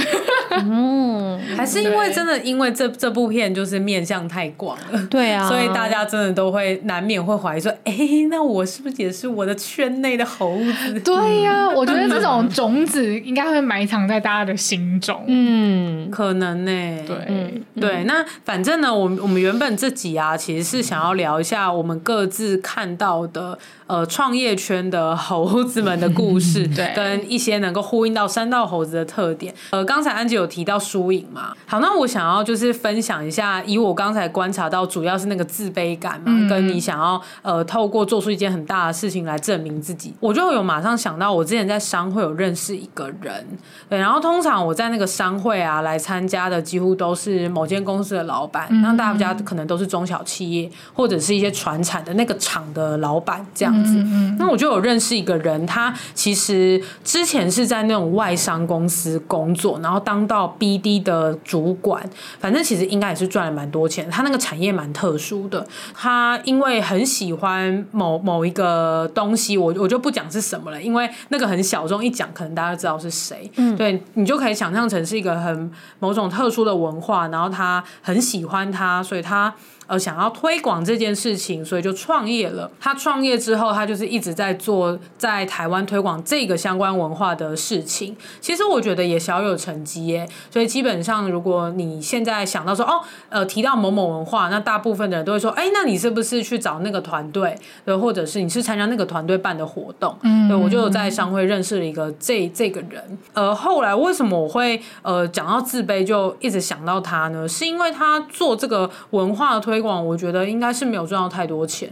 [0.51, 7.95] 嗯， 还是因为真的因为这这部片就是面向太广了，对啊，所以大家真的都会难免会怀疑说，哎，
[8.29, 10.99] 那我是不是也是我的圈内的猴子？
[11.01, 15.23] 对呀、啊， 我觉得这种种子应该会埋藏在大家的心中。
[15.27, 17.03] 嗯，可能呢、欸。
[17.07, 23.57] 对、嗯、对，那反正呢，我我们原本这集啊，其实是想要聊一下我们各自看到的。
[23.87, 29.53] 呃，创业圈的猴子们的故事，对，跟一些能够呼应到三道猴子的特点。
[29.69, 43.47] 呃，刚才安吉有提到输赢嘛，好，那我想要就是分享一下，以我刚才观察到，主要是那个自卑感嘛，嗯、跟你想要呃透过做出一件很大的事情来证明自己，我就有马上想到，我之前在商会有认识一个人，
[43.87, 53.73] 对，然后通常我在那个商会啊来参加的几乎都是某间公司的老板，那、嗯、大家可能都是中小企业或者是一些传产的那个厂的老板这样。
[53.83, 62.03] 子嗯，那我就有认识一个人，他其实之前是在那种外商公司工作，然后当到 BD 的主管，
[62.39, 64.09] 反正其实应该也是赚了蛮多钱。
[64.09, 73.51] 他那个产业蛮特殊的，他因为很喜欢某某一个东西，我我就不讲是什么了，因为那个很小众，一讲可能大家知道是谁。
[73.55, 79.53] 嗯，对，你就可以想象成是一个很某种特殊的文化，然后他很喜喜欢他，所以他。
[79.87, 82.69] 呃，想要推广这件事情，所以就创业了。
[82.77, 88.13] 他创业之后，他就是一直在做在台湾推广这个相关文化的事情。
[88.41, 90.27] 其实我觉得也小有成绩耶。
[90.51, 97.57] 所以基本上，如果你现在想到说哦，呃，提到某某文化，那大部分的人都会说，哎，那你是不是去找那个团队？
[97.85, 100.13] 对，或者是你是参加那个团队办的活动？
[100.23, 103.17] 嗯，对，我就在商会认识了一个这这个人。
[103.31, 107.47] 呃，后来为什么我会呃讲到自卑，就一直想到他呢？
[107.47, 109.76] 是因为他做这个文化的推。
[109.77, 111.87] 推广我觉得应该是没有赚到太多钱。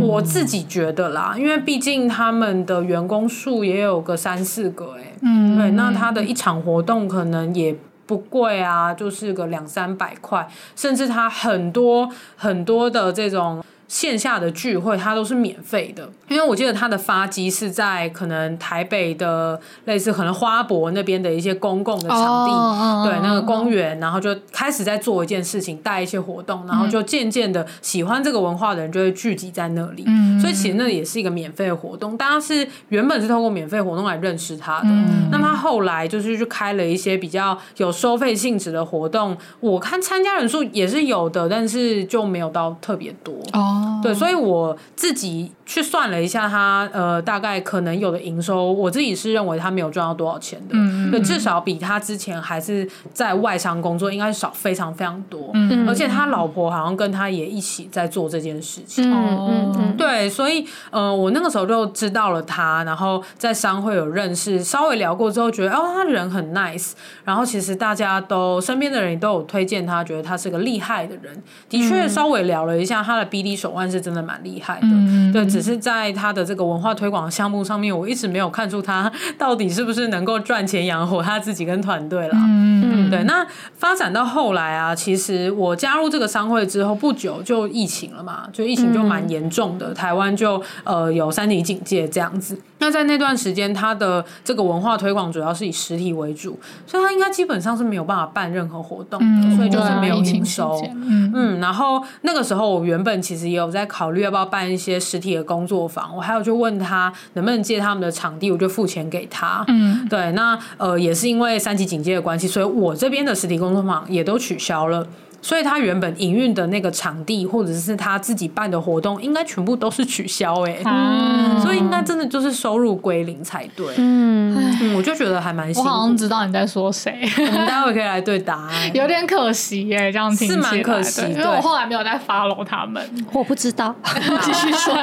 [0.00, 13.62] 我自己觉得啦，因为毕竟他们的员工数也有个三四个，哎，嗯，对，那他的一场活动可能也不贵啊，就是个两三百块，甚至他很多很多的这种。
[13.86, 43.34] 线下的聚会，它都是免费的，因为我记得它的发机是在可能台北的类似可能花博那边的一些公共的场地，oh, 对，那个公园，然后就开始在做一件事情，带一些活动，然后就渐渐的喜欢这个文化的人就会聚集在那里，嗯，所以其实那也是一个免费的活动，大家是原本是透过免费活动来认识他的，嗯，那他后来就是去开了一些比较有收费性质的活动，我看参加人数也是有的，但是就没有到特别多。
[43.52, 43.73] 哦。
[44.02, 66.92] 对，所以我自己去算了一下他，他呃大概可能有的营收，我自己是认为他没有赚到多少钱的，嗯，对，至少比他之前还是在外商工作应该是少非常非常多，嗯，而且他老婆好像跟他也一起在做这件事情，哦，对，所以呃我那个时候就知道了他，然后在商会有认识，稍微聊过之后觉得哦他人很 nice，
[67.24, 82.34] 然后其实大家都身边的人都有推荐他，觉得他是个厉害的人，的确稍微聊了一下他的 BD 手腕是真的蛮厉害的，嗯，对，只是在他的这个文化推广项目上面，我一直没有看出他 到底是不是能够赚钱养活他自己跟团队了。
[82.34, 83.24] 嗯，对。
[83.24, 92.60] 那发展到后来啊，其实我加入这个商会之后不久就疫情了嘛，就疫情就蛮严重的，嗯，台湾就呃有三级警戒这样子。
[92.78, 100.82] 那在那段时间，他的这个文化推广主要是以实体为主，所以他应该基本上是没有办法办任何活动的，嗯，所以就是没有营收。
[100.94, 109.64] 嗯嗯，然后那个时候我原本其实也有在考虑要不要办一些实体的工作坊，我还有就问他能不能借他们的场地，我就付钱给他。
[109.68, 115.06] 嗯，对，那呃也是因为三级警戒的关系，所以我这边的实体工作坊也都取消了。
[115.44, 123.86] 所以他原本营运的那个场地，或者是他自己办的活动，应该全部都是取消哎、欸嗯，所以应该真的就是收入归零才对。
[123.98, 125.70] 嗯，嗯，我就觉得还蛮……
[125.74, 128.96] 我好像知道你在说谁，我们待会可以来对答案。
[128.96, 133.94] 有点可惜耶、欸，这样听是蛮可惜，因为我后来没有再 follow 他们，我不知道。
[134.40, 134.94] 继续说，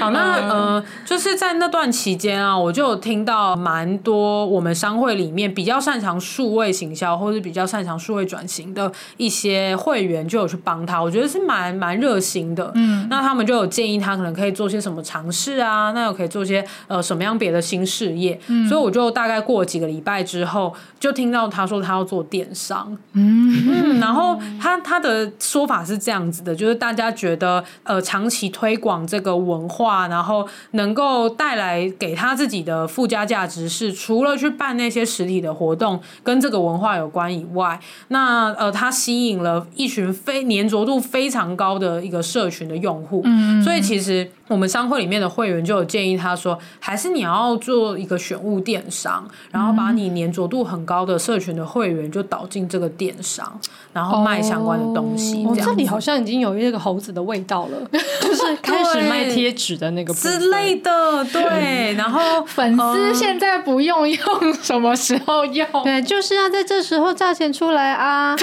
[0.00, 9.76] 好，那呃，就是在那段期间啊，我就有听到蛮多我们商会里面比较擅长数位行销，或者比较擅长数位转型的一些。
[9.84, 12.72] 会员就有去帮他，我觉得是蛮蛮热心的。
[12.74, 18.40] 嗯，那他们就有建议他可能可以做些什么尝试啊，那又可以做些呃什么样别的新事业。
[18.46, 22.96] 嗯，所以我就大概过几个礼拜之后，就听到他说他要做电商。
[23.12, 39.66] 嗯，嗯，然后他他的说法是这样子的，就是大家觉得呃长期推广这个文化，然后能够带来给他自己的附加价值是，除了去办那些实体的活动跟这个文化有关以外，那呃他吸引了。
[39.74, 53.58] 一群非粘着度非常高的一个社群的用户，嗯，所以其实我们商会里面的会员就有建议他说，还是你要做一个选物电商，然后把你粘着度很高的社群的会员就导进这个电商，
[53.92, 55.44] 然后卖相关的东西。
[55.44, 57.78] 哦，这，这里好像已经有那个猴子的味道了，
[58.20, 61.94] 就是 开始卖贴纸的那个之类的，对。
[61.96, 65.66] 然后粉丝现在不用用，什么时候用？
[65.84, 68.36] 对，就是要在这时候炸钱出来啊！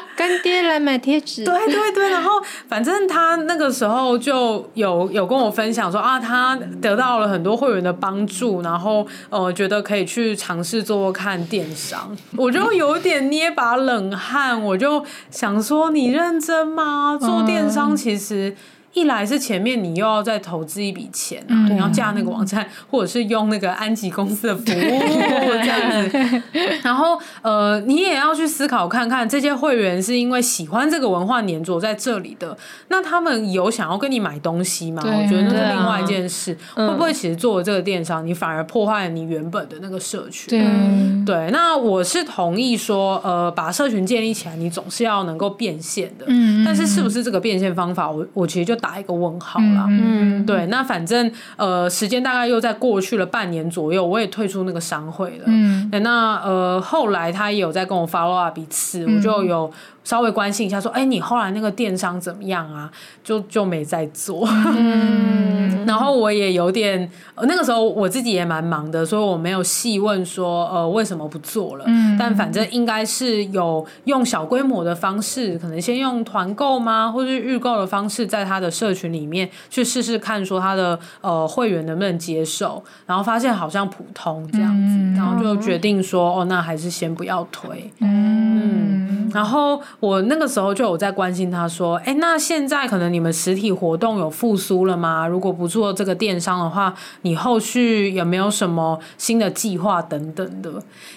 [0.16, 2.08] 干爹来买贴纸，对对对。
[2.10, 12.16] 然后反正他那个时候就有有跟我分享说啊，他得到了很多会员的帮助，然后呃，觉得可以去尝试做做看电商。
[12.36, 17.18] 我就有点捏把冷汗，我就想说，你认真吗？
[17.20, 18.54] 做电商其实。
[18.94, 26.42] 一来是前面你又要再投资一笔钱啊，嗯、你要架那个网站，或者是用那个安吉公司的服务这样子，
[26.84, 32.54] 然后呃，你也要去思考看看，这些会员是因为喜欢这个文化黏着在这里的，
[32.88, 35.02] 那他们有想要跟你买东西吗？
[35.02, 40.50] 我觉得那是另外一件事，啊、会不会其实做了这个电商，你反而破坏了你原本的那个社群？
[40.50, 48.76] 对，对，那我是同意说，呃，把社群建立起来，你总是要能够变现的，嗯，但是是不是这个变现方法，我我其实就。
[48.82, 59.72] 打一个问号啦，嗯，对，那反正呃，时间大概又在过去了半年左右，我也退出那个商会了，嗯，那呃，后来他也有在跟我 follow up 一次，我就有。
[60.04, 62.90] 稍微关心一下，说，哎、欸，你后来那个电商怎么样啊？
[63.22, 64.48] 就就没再做。
[64.76, 67.08] 嗯， 然后我也有点，
[67.42, 71.84] 那个时候我自己也蛮忙的，所以我没有细问说，呃，为什么不做了？
[71.86, 87.88] 嗯，但反正应该是有用小规模的方式，可能先用团购吗，或是预购的方式，在他的社群里面去试试看，说他的呃会员能不能接受，然后发现好像普通这样子，嗯、然后就决定说，哦，那还是先不要推。
[88.00, 89.80] 嗯，嗯，然后。
[90.00, 95.26] 我那个时候就有在关心他，说：“哎，那现在可能你们实体活动有复苏了吗？
[95.26, 100.72] 如果不做这个电商的话，你后续有没有什么新的计划等等的？”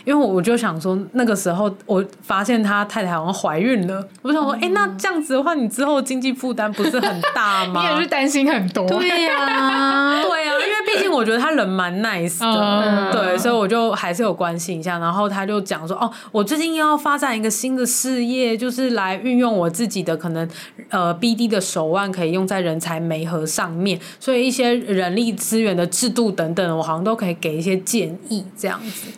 [0.06, 15.00] 因为我就想说，那个时候我发现他太太好像怀孕了，我想说：“哎，那这样子的话，你之后经济负担不是很大吗？” 你也是担心很多， 对呀、啊，对呀、啊，因为毕竟我觉得他人蛮 nice 的， 嗯、对，所以我就还是有关心一下。
[15.00, 20.50] 然后他就讲说：“哦，我最近要发展一个新的事业。”就就是来运用我自己的可能，
[20.90, 29.10] 呃，BD 的手腕可以用在人才媒合上面，所以一些人力资源的制度等等，我好像都可以给一些建议这样子。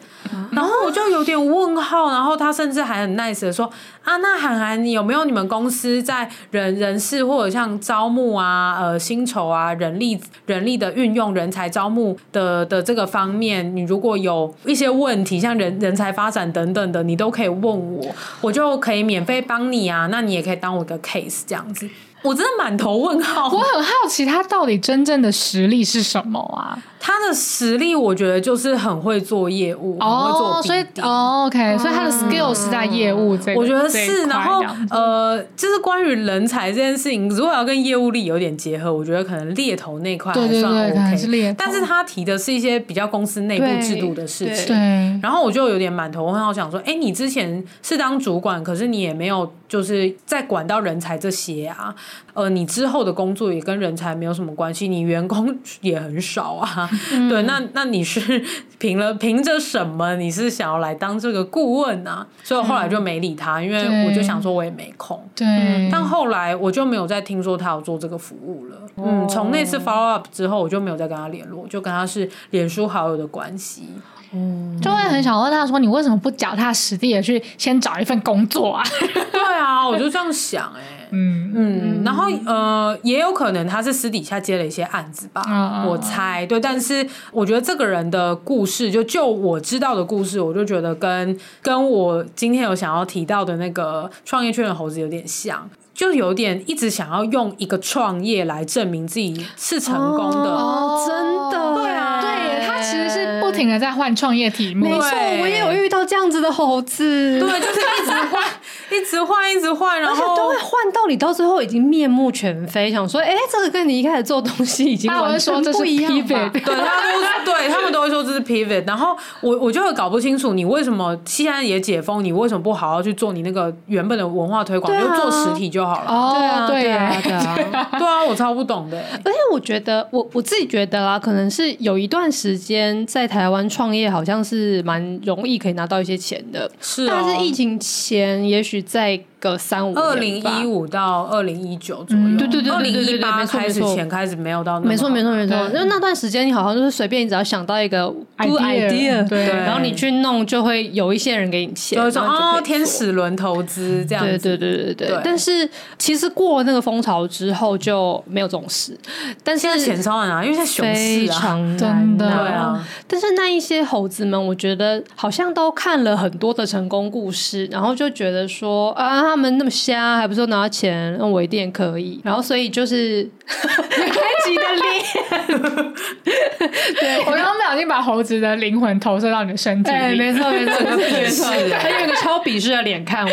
[0.51, 3.69] 然后我就有点问号，然后他甚至还很 nice 的说
[4.03, 18.05] 啊，那涵涵你有没有你们公司在人人事或者像招募啊、呃薪酬啊、人力人力的运用、人才招募的的这个方面，你如果有一些问题，像人人才发展等等的，你都可以问我，
[18.41, 20.07] 我就可以免费帮你啊。
[20.07, 21.89] 那你也可以当我的 case 这样子。
[22.23, 26.77] 我真的满头问号，我很好奇他到底真正的实力是什么啊？
[26.99, 34.25] 他的实力我觉得就是很会做业务，哦、很会做所以哦，OK，、嗯、所以他的 skill 是在业务这个，我觉得是。
[34.27, 44.75] 然后呃，就是关于人才这件事情，如果要跟业务力有点结合，我觉得可能猎头那块还算 OK，但是他提的是一些比较公司内部制度的事情，对。
[45.21, 51.95] 然后我就有点满头问号，想说，哎，你之前是当主管，可是你也没有就是在管到人才这些啊？
[52.37, 56.87] 呃，你之后的工作也跟人才没有什么关系，你员工也很少啊。
[57.11, 58.45] 嗯、对，那那你是
[58.77, 60.15] 凭了凭着什么？
[60.17, 62.27] 你是想要来当这个顾问啊？
[62.43, 65.19] 所以我后来就没理他，嗯、因为我就想说我也没空。
[65.35, 68.75] 对、嗯，但后来我就没有再听说他有做这个服务了。
[68.93, 73.89] 哦、嗯，从那次 follow up 之后，我就没有再跟他联络，就跟他是脸书好友的关系。
[74.31, 78.83] 嗯，就会很想问他说：“你为什么不脚踏实地的去先找一份工作啊？”
[79.31, 80.96] 对啊，我就这样想哎、欸。
[81.11, 86.45] 嗯嗯，然后呃，也有可能他是私底下接了一些案子吧，嗯、我猜。
[86.45, 86.59] 对。
[86.59, 95.69] 但是我觉得这个人的故事，就就我知道的故事，我就觉得跟跟我今天有想要提到的那个创业圈的猴子有点像。
[95.93, 105.09] 就有点一直想要用一个创业来证明自己是成功的，哦，真的，对啊，对，他其实是不停的在换创业题目，没错，
[105.41, 108.43] 我也有遇到这样子的猴子，对，就是一直换，
[108.91, 125.87] 一直换，一直换，然后都会换到你到最后已经面目全非，想说，哎，这个跟你一开始做东西已经完全不一样，对，他都对他们都会说这是 pivot，然后我我就会搞不清楚你为什么现在也解封，你为什么不好好去做你那个原本的文化推广，就做实体就。
[125.87, 126.11] 好了。
[126.11, 127.31] 哦，对啊，对。
[127.31, 129.01] 啊，对啊，对啊，我超不懂的。
[129.23, 136.69] 而且我觉得，我我自己觉得啦，可能是有一段时间在台湾创业，好像是蛮容易可以拿到一些钱的。
[136.79, 145.55] 是，但是疫情前，也许在个三五二零一五到二零一九左右，对对对二零一八开始前开始没有到没错，没错，没错。
[145.67, 148.07] 因为那段时间，你好像就是随便，你只要想到一个
[148.37, 149.45] good Idea，idea，对。
[149.47, 155.07] 然后你去弄，就会有一些人给你钱，哦，天使轮投资这样对子，对对对对。
[155.09, 155.21] 对。
[155.23, 158.97] 但是其实过了那个风潮之后就没有这种事，
[159.43, 162.83] 但是现在钱超难啊，因为现在熊市啊，真的对啊。
[163.07, 172.19] 但是那一些猴子们，我觉得好像都看了很多的成功故事，然后就觉得说啊，他们那么瞎，还不说拿钱，那我一定也可以。
[172.23, 173.29] 然后所以就是
[174.47, 175.93] 启的脸，
[176.99, 180.73] 对我刚刚不小心把猴子的灵魂投射到你的身体哎，里，没错没错。
[180.77, 183.31] 整个鄙视欸他用一个超鄙视的脸看我。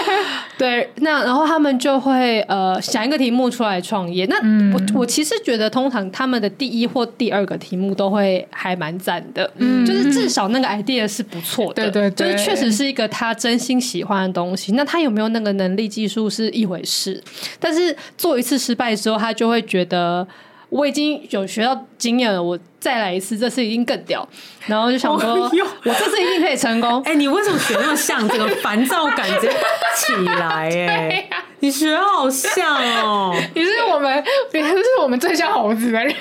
[0.58, 4.26] 对，那然后他们就会呃想一个题目出来创业。
[4.26, 4.72] 那嗯。
[4.72, 12.32] 我我其实觉得，通常他们的第一或第二个题目都会还蛮赞的，嗯，就是至少那个 idea 是不错的，对对对。
[12.32, 14.72] 就是确实是一个他真心喜欢的东西。
[14.72, 17.22] 那他有没有那个能力、技术是一回事，
[17.60, 20.26] 但是做一次失败之后，他就会觉得。
[20.72, 24.26] 我已经有学到经验了，我再来一次，这次一定更屌。
[24.66, 25.50] 然后就想说， 哦
[25.84, 27.02] 我这次一定可以成功。
[27.04, 28.26] 哎、你为什么学那么像？
[28.26, 29.52] 这个烦躁感直接
[29.94, 31.28] 起来、哎、
[31.60, 36.14] 你学好像哦、你是我们，你是我们最像猴子的人。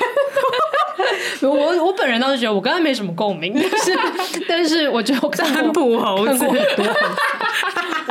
[1.42, 4.00] 我我本人倒是觉得我跟他没什么共鸣，但是
[4.50, 6.94] 但是我觉得我占卜猴子很多猴子，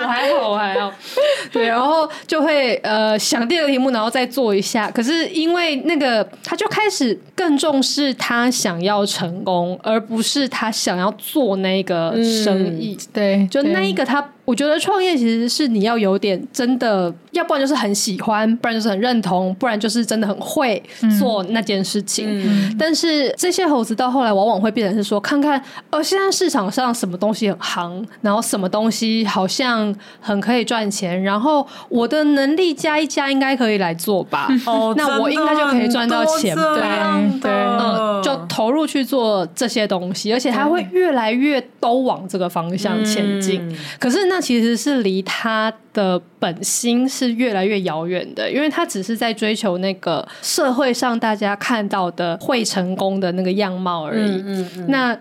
[0.02, 0.92] 我还好我还好，
[1.52, 4.90] 对，然后就会呃想第二个题目，然后再做一下。
[4.90, 12.96] 可是因为那个他就开始更重视他想要成功，而不是他想要做那个生意。
[13.12, 20.82] 对，就那一个他，我觉得创业其实是你要有点真的，要不然就是很喜欢，不然就是很认同，不然就是真的很会
[21.20, 22.26] 做那件事情。
[22.28, 34.48] 嗯但是这些猴子到后来往往会变成是说，看看呃现在市场上什么东西很行，然后什么东西好像很可以赚钱，然后我的能力加一加应该可以来做吧。
[34.66, 43.60] 哦，那我应该就可以赚到钱真的很多这样的对嗯，就投入去做这些东西，而且他会越来越都往这个方向前进。
[43.68, 54.42] 嗯可是那其实是离他的本心是越来越遥远的，因为他只是在追求那个社会上大家看到的会成功的那个样貌而已。
[54.44, 55.18] 嗯嗯那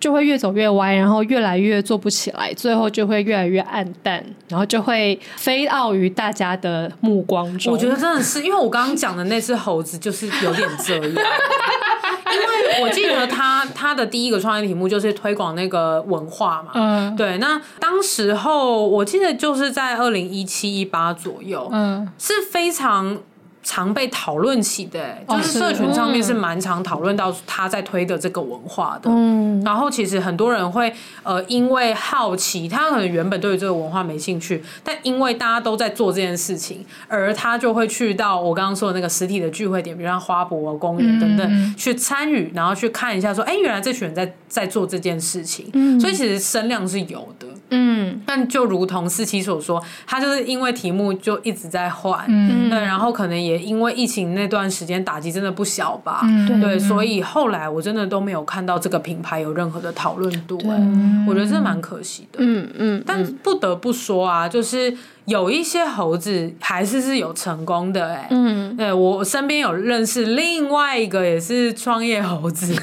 [0.00, 7.70] 就会越走越歪，然后越来越做不起来，最后就会越来越暗淡，然后就会飞傲于大家的目光中。
[7.70, 23.18] 我觉得真的是，因为我刚刚讲的那只猴子就是有点这样，因为我记得他他的第一个创业题目就是推广那个文化嘛，嗯对，那当时候我记得就是在二零一七一八左右，嗯，是非常。
[23.62, 29.10] 常被讨论起的、就是社群上面是蛮常讨论到他在推的这个文化的。
[29.10, 30.92] 嗯，然后其实很多人会
[31.22, 46.00] 呃，因为好奇，他可能原本对于这个文化没兴趣，但因为大家都在做这件事情，而他就会去到我刚刚说的那个实体的聚会点，比如像花博、公园等等，嗯去参与，然后去看一下，说，哎，原来这群人在在做这件事情，嗯。
[46.00, 47.46] 所以其实声量是有的。
[47.70, 52.68] 嗯，但就如同四七所说，他就是因为题目就一直在换，嗯。
[52.70, 56.60] 对，然后可能也因为疫情那段时间打击真的不小吧，嗯。
[56.60, 62.38] 对，所以后来我真的都没有看到这个品牌有任何的讨论度、欸，我觉得这蛮可惜的。
[62.38, 64.96] 嗯嗯，但不得不说啊，就是
[65.30, 72.74] 有一些猴子还是是有成功的、欸，哎，嗯，对我身边有认识另外一个也是创业猴子，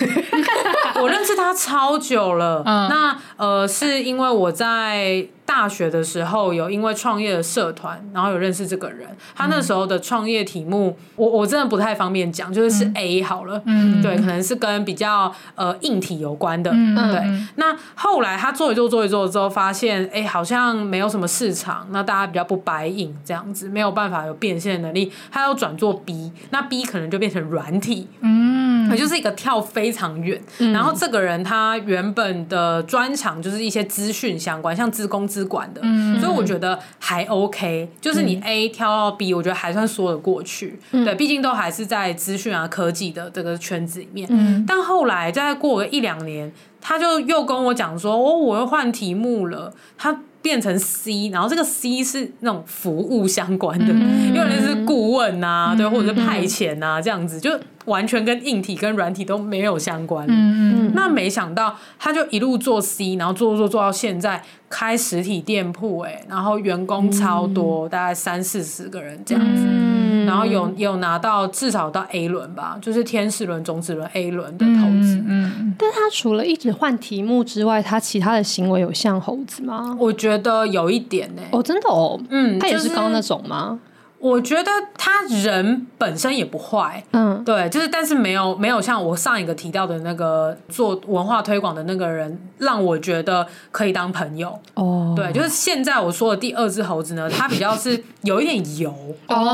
[1.02, 2.64] 我认识他超久了。
[2.66, 2.88] 嗯。
[2.88, 9.08] 那呃，是因为我在大学的时候有因为创业的社团，然后有认识这个人。
[9.34, 14.02] 他那时候的创业题目，我我真的不太方便讲，就是是 A 好了，嗯。
[14.02, 17.48] 对，可能是跟比较呃硬体有关的，嗯对嗯。
[17.56, 30.42] 那后来他做一做做一做之后，发现哎、好像没有什么市场，那大家比较不白硬这样子，没有办法有变现能力，他要转做 B，那 B 可能就变成软体，嗯，也就是一个跳非常远。
[30.58, 37.90] 然后这个人他原本的专长就是一些资讯相关，像资工资管的，嗯所以我觉得还 OK。
[38.02, 40.80] 就是你 A 跳到 B，我觉得还算说得过去。
[40.92, 44.28] 对，毕竟都还是在资讯啊、科技的这个圈子里面。
[44.32, 54.34] 嗯但后来再过个一两年，他就又跟我讲说：“哦，我又换题目了。”他变成 C，然后这个 C 是那种服务相关的，嗯。
[54.34, 60.26] 有人是顾问啊，对，或者是派遣啊，这样子就完全跟硬体跟软体都没有相关。
[60.30, 69.64] 嗯嗯那没想到他就一路做 C，然后做做做到现在开实体店铺，哎，然后员工超多，大概三四十个人这样子。
[70.28, 75.24] 嗯然后有有拿到至少到 A 轮吧，就是天使轮、种子轮、A 轮的投资。
[75.26, 79.96] 嗯但他除了一直换题目之外，他其他的行为有像猴子吗？
[80.00, 81.50] 我觉得有一点呢、欸。
[81.58, 83.80] 哦，真的哦，嗯，他也是刚那种吗？
[84.20, 94.60] 我觉得他人本身也不坏，嗯，对，就是但是没有没有像我上一个提到的那个做文化推广的那个人，让我觉得可以当朋友。
[94.74, 98.92] 哦，对，就是现在我说的第二只猴子呢，它比较是有一点油，
[99.28, 99.46] 哦。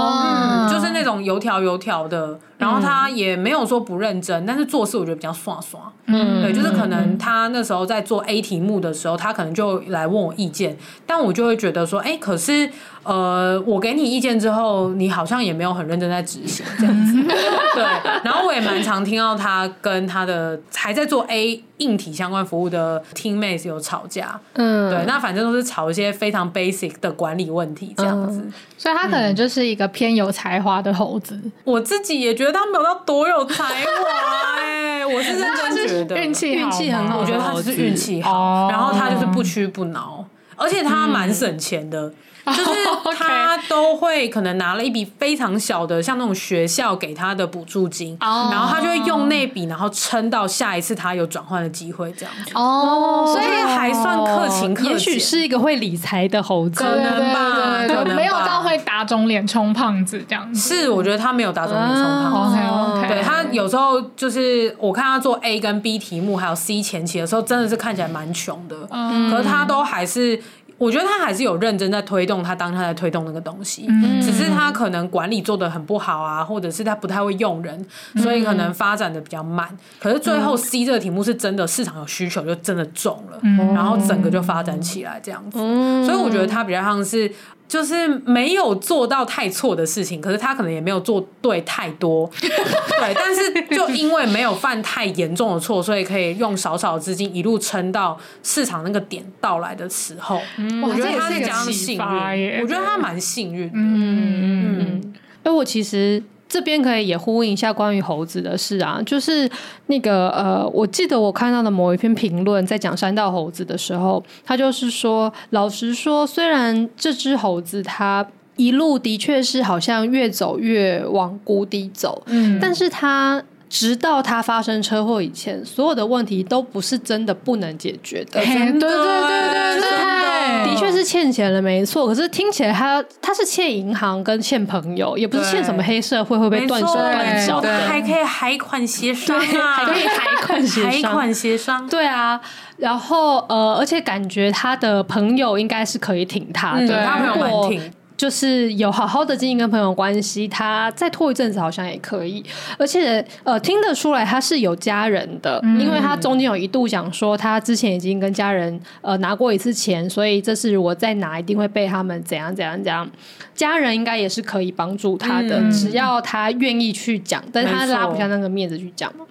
[0.63, 5.91] 嗯，就是那种油条油条的，然后他也没有说不认真，但是做事我觉得比较耍耍。
[6.05, 12.69] 嗯，对，就是可能他那时候在做 A 题目的时候，他可能就来问我意见，但我就会觉得说，哎，可是
[13.03, 17.21] 呃，我给你意见之后，你好像也没有很认真在执行这样子。
[17.75, 17.83] 对，
[18.23, 24.39] 然后我也蛮常听到他跟他的还在做 A 硬体相关服务的 teammates 有吵架。
[24.53, 28.39] 嗯，对，那反正都是吵一些非常 basic 的管理问题这样子。
[28.39, 40.25] 嗯所以他可能就是一个偏有才华的猴子，我自己也觉得他没有到多有才华哎，我是认真觉得运气运气很好我觉得他只是运气好，哦然后他就是不屈不挠，
[40.57, 42.11] 而且他蛮省钱的。
[42.51, 52.51] 就是他都会可能拿了一笔非常小的，像那种学校给他的补助金，哦然后他就会用那笔，然后撑到下一次他有转换的机会，这样子。
[52.55, 60.59] 哦，所以还算克勤克俭，也许是一个会理财的猴子，可能吧，可能吧没有到会打肿脸充胖子这样子。
[60.59, 62.57] 是，我觉得他没有打肿脸充胖子。
[62.57, 70.41] OK OK，对他有时候就是我看他做 A 跟 B 题目还有 C 前期的时候，真的是看起来蛮穷的，嗯可是他都还是。
[70.77, 77.85] 我觉得他还是有认真在推动他当他在推动那个东西，嗯只是他可能管理做的很不好啊，或者是他不太会用人，
[78.17, 79.67] 所以可能发展的比较慢。
[79.99, 83.39] 可是最后 C 这个题目是真的市场有需求，就真的中了，
[83.73, 85.57] 然后整个就发展起来这样子。
[86.05, 87.31] 所以我觉得他比较像是。
[87.67, 100.39] 就是没有做到太错的事情，可是他可能也没有做对太多， 对，但是就因为没有犯太严重的错，所以可以用少少资金一路撑到市场那个点到来的时候。
[100.83, 103.73] 我觉得他是这样幸运，我觉得他蛮幸运的。
[103.75, 106.21] 嗯嗯，哎，我其实。
[106.53, 109.49] 这边可以也呼应一下关于猴子的事啊，就是
[109.87, 118.23] 那个呃，我记得我看到的某一篇评论，在讲山道猴子的时候，他就是说，老实说，虽然这只猴子它
[118.55, 123.43] 一路的确是好像越走越往谷底走，嗯，但是它
[123.73, 130.63] 直到他发生车祸以前，所有的问题都不是真的不能解决的，对对对对对。
[130.63, 132.05] 的确是欠钱了，没错。
[132.05, 141.89] 可是听起来他他是欠银行跟欠朋友，也不是欠什么黑社会会被断手断脚的，还可以海款协商啊，还可以海款协商，海款协商。
[141.89, 142.39] 对啊，
[142.77, 147.91] 然后呃，而且感觉他的朋友应该是可以挺他的，他朋友蛮挺。
[148.23, 152.41] 就是有好好的经营跟朋友关系，他再拖一阵子好像也可以，
[152.77, 163.05] 而且呃听得出来他是有家人的，嗯、因为他中间有一度讲说他之前已经跟家人呃拿过一次钱，所以这次如果再拿一定会被他们怎样怎样怎样，
[163.53, 169.25] 家人应该也是可以帮助他的，嗯、只要他愿意去讲，但是他拉不下那个面子去讲嘛。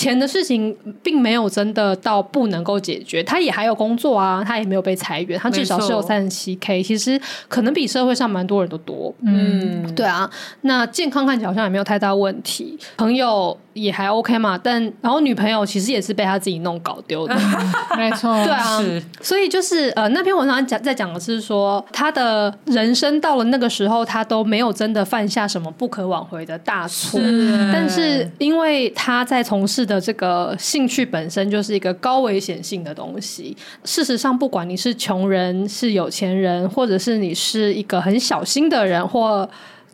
[0.00, 9.14] 钱的事情并没有真的到不能够解决，他也还有工作啊，他也没有被裁员，他至少是有三十七 K，其实可能比社会上蛮多人都多。
[9.22, 10.30] 嗯，对啊，
[10.62, 17.34] 那健康看起来好像也没有太大问题，朋友也还 OK 嘛，但然后女朋友其实也是被他自己弄搞丢的，
[17.96, 18.82] 没错，对啊，
[19.20, 27.70] 所以就是呃那篇文章讲在讲的是说他的人生到了那个时候，他都没有真的犯下什么不可挽回的大错，是。
[27.72, 33.56] 但是因为他在从事的这个兴趣本身就是一个高危险性的东西。
[33.84, 39.48] 事实上，不管你是穷人、是有钱人，或者是你是一个很小心的人，或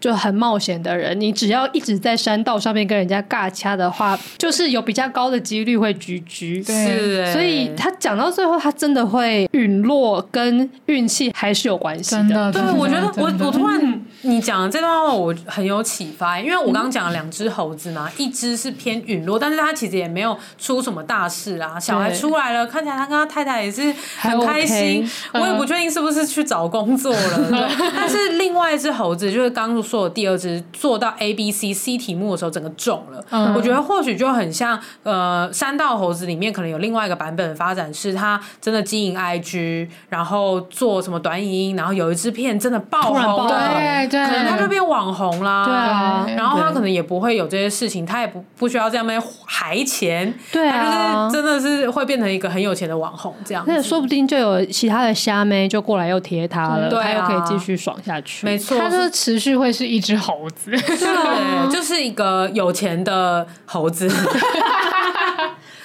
[0.06, 6.64] 就很冒险的人，你只要一直在山道上面跟人家尬掐的话，就是有比较高的几率会 GG。
[6.64, 12.52] 对，所以他讲到最后，他真的会陨落，跟运气还是有关系的。
[12.52, 25.04] 对，我觉得我我突然你讲的这段话，我很有启发，因为我刚刚讲了两只猴子嘛，一只是偏陨落，但是他其实也没有出什么大事啊，小孩出来了，看起来他跟他太太也是很开心。
[25.32, 27.58] 我也不确定是不是去找工作了，对。
[27.96, 29.82] 但是另外一只猴子就是刚。
[29.82, 33.24] 说的第二支做到 A B C C 题目的时候，整个中了。
[33.30, 45.64] 嗯、我觉得或许就很像呃，三道猴子里面可能有另外一个版本的发展，是他真的经营 I G，然后做什么短影音，然后有一支片真的爆红了，对对，可能他就变网红啦。
[45.64, 50.34] 对啊，然后他可能也不会有这些事情，他也不不需要这样被还钱。
[50.50, 53.62] 对啊，他就是真的是会变成一个很有钱的网红这样。
[53.68, 58.44] 那说不定就有其他的虾妹就过来又贴他了，对啊、他又可以继续爽下去。
[58.44, 59.66] 没错，他就是持续会。
[59.76, 64.08] 是一只猴子，对， 就是一个有钱的猴子。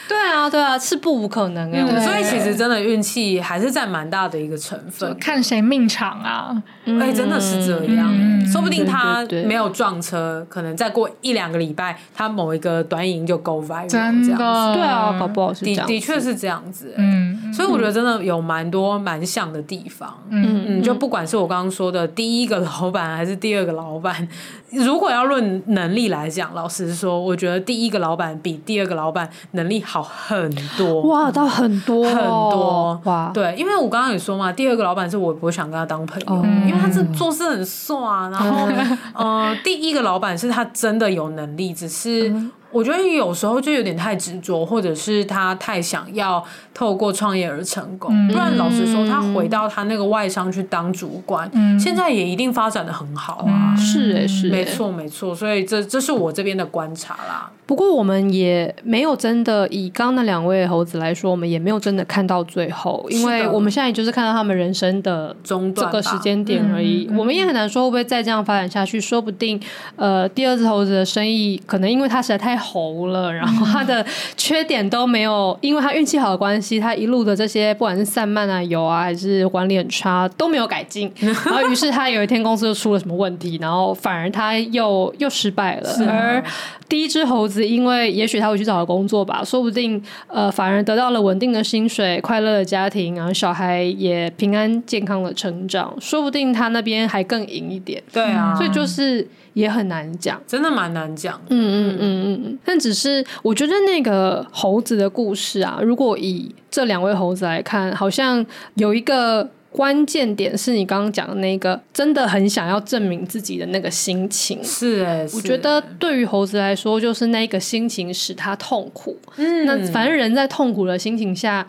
[0.07, 2.05] 对啊，对啊，是不无可能哎。
[2.05, 5.17] 所以其实真的运气还是占蛮大的一个成分。
[5.17, 6.61] 看谁命长啊。
[6.99, 14.35] 哎，真的是这样，嗯说不定他没有撞车，可能再过一两个礼拜，他某一个短影就 go viral，真的
[14.73, 15.63] 对啊，搞不好是。
[15.63, 16.95] 的的确是这样子、欸。
[16.97, 17.20] 嗯，
[17.51, 20.13] 所以我觉得真的有蛮多蛮像的地方。
[20.29, 24.27] 嗯嗯，就不管是我刚刚说的第一个老板还是第二个老板，
[24.71, 31.01] 如果要论能力来讲，老实说，我觉得第一个老板比第二个老板能力好很多。
[31.01, 33.31] 哇，到很多、哦、很多哇！
[33.33, 37.97] 对，因为我刚刚也说嘛，第二个老板是我不想跟他当朋友，哦因为他是做事很帅。
[38.31, 38.67] 然后，
[39.13, 42.33] 呃，第一个老板是他真的有能力，只是。
[42.71, 46.43] 我觉得有时候就有点太执着，或者是他太想要
[46.73, 48.11] 透过创业而成功。
[48.13, 53.75] 嗯、不然老实说，他回到他那个外商去当主管，嗯、现在也一定发展的很好啊。
[53.75, 55.35] 是哎，是没错没错。
[55.35, 57.51] 所以这这是我这边的观察啦。
[57.71, 67.09] 不过我们也没有真的以刚刚那两位猴子来说，我们也没有真的看到最后，因为我们现在就是看到他们人生的中段这个时间点而已。
[67.17, 69.57] 我们也很难说会不会再这样发展下去，说不定
[69.95, 72.57] 呃，第二只猴子的生意可能因为他实在太。
[72.57, 74.05] 猴了，然后他的
[74.35, 81.09] 缺点都没有，因为他运气好的关系，他一路的这些不管是散漫啊、油啊，还是管理很差都没有改进。
[81.19, 85.89] 然后于是他有一天公司就出了什么问题，然后反而他又又失败了。
[86.07, 86.43] 而
[86.87, 98.03] 第一只猴子，因为也许他会去找个工作吧，说不定呃反而得到了稳定的薪水、快乐的家庭，然后小孩也平安健康的成长，说不定他那边还更赢一点。
[98.11, 101.39] 对啊，所以就是也很难讲，真的蛮难讲。
[101.49, 102.81] 嗯嗯嗯嗯嗯，但。
[102.81, 108.43] 只是我觉得那个猴子的故事啊，如果以这两位猴子来看，好像
[108.73, 114.61] 有一个关键点是你刚刚讲的那个，真的很想要证明自己的那个心情。
[114.63, 119.17] 是哎、欸，我觉得对于猴子来说，就是那个心情使他痛苦。
[119.37, 121.65] 嗯，那反正人在痛苦的心情下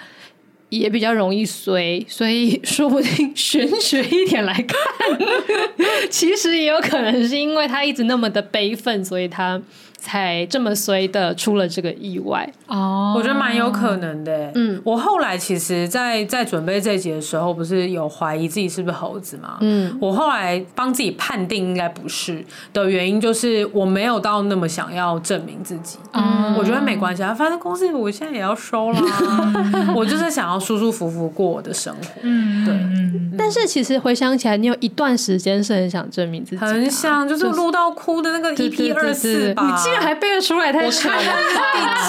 [0.69, 4.77] 也比较容易衰，所以说不定玄学一点来看，
[6.11, 9.63] 其实也有可能是因为他一直那么的悲愤，所以他。
[10.05, 14.51] 才这么衰的出了这个意外哦，我觉得蛮有可能的。
[14.57, 19.59] 嗯，我后来其实在，在在准备这集的时候，不是有怀疑自己是不是猴子吗？
[19.61, 25.99] 嗯，我后来帮自己判定应该不是的原因，就是我没有到那么想要证明自己。
[26.13, 29.01] 嗯，我觉得没关系啊，反正公司我现在也要收了，
[29.95, 32.21] 我就是想要舒舒服服过我的生活。
[32.23, 33.39] 嗯，对。
[33.39, 39.77] 但是其实回想起来，你有一段时间是很想证明自己，很想就是录到哭的那个 EP 二四吧。
[40.01, 41.17] 还背得出来，太扯了！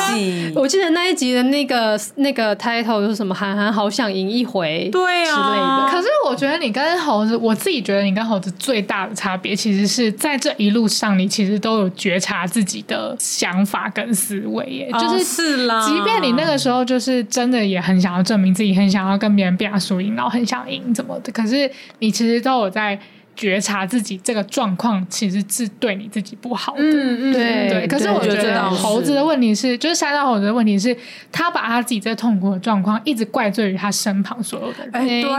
[0.09, 0.53] 第几？
[0.57, 5.87] 我记得那一集的那个那个 title 就是什么“韩寒好想赢一回”对啊之类的。
[5.91, 14.89] 可是我觉得你跟猴子，我自己觉得你跟猴子最大的差别，其实是在这一路上，你其实都有觉察自己的想法跟思维耶。
[14.93, 22.97] 哦、就是是啦，即便你那个时候就是真的也很想要证明自己，很想要跟别人变输赢，然后很想赢怎么的，可是你其实都有在。
[23.35, 27.87] 觉察自己这个状况其实是对你自己不好的，嗯嗯，对对。
[27.87, 30.95] 可是我觉得猴子的问题是，就是山道猴子的问题是，
[31.31, 35.03] 他把他自己这痛苦的状况一直怪罪于他身旁所有的人。
[35.03, 35.29] 没错，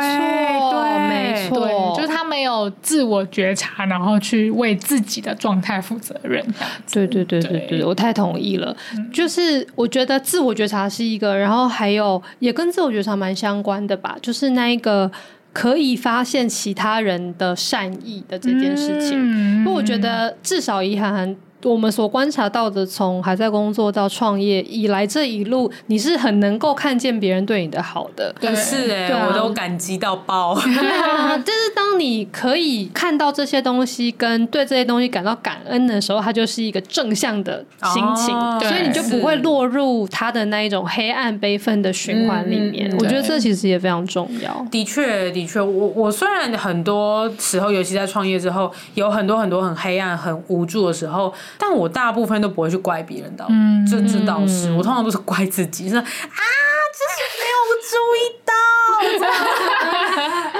[0.72, 6.44] 对，没错，就是他没有自我觉察，然后去为自己的状态负责任。
[6.92, 8.76] 对对对对对，我太同意了。
[9.12, 15.10] 就是我觉得自我觉察是一个，然后还有也跟自我觉察蛮相关的吧，就是那一个。
[15.54, 21.34] 可以发现其他人的善意的这件事情，因为、嗯、我觉得至少以韩寒。
[21.64, 28.34] 我们所观察到的，从还在工作到创业以来这一路，你是很能够看见别人对你的好的。
[28.38, 30.54] 对，是哎、欸，啊、我都感激到爆。
[30.54, 42.90] 对啊，就是当你可以看到这些东西，跟对这些东西感到感恩的时候，它就是一个正向的心情，哦、所以你就不会落入他的那一种黑暗悲愤的循环里面。
[42.90, 44.66] 嗯、我觉得这其实也非常重要。
[44.70, 51.32] 的确，的确，我我虽然很多时候，尤其在创业之后，有很多很多很黑暗、很无助的时候。
[51.58, 57.56] 但我大部分都不会去怪别人的，嗯，这这倒是，我通常都是怪自己，是啊，就是没有
[57.90, 58.52] 注意到，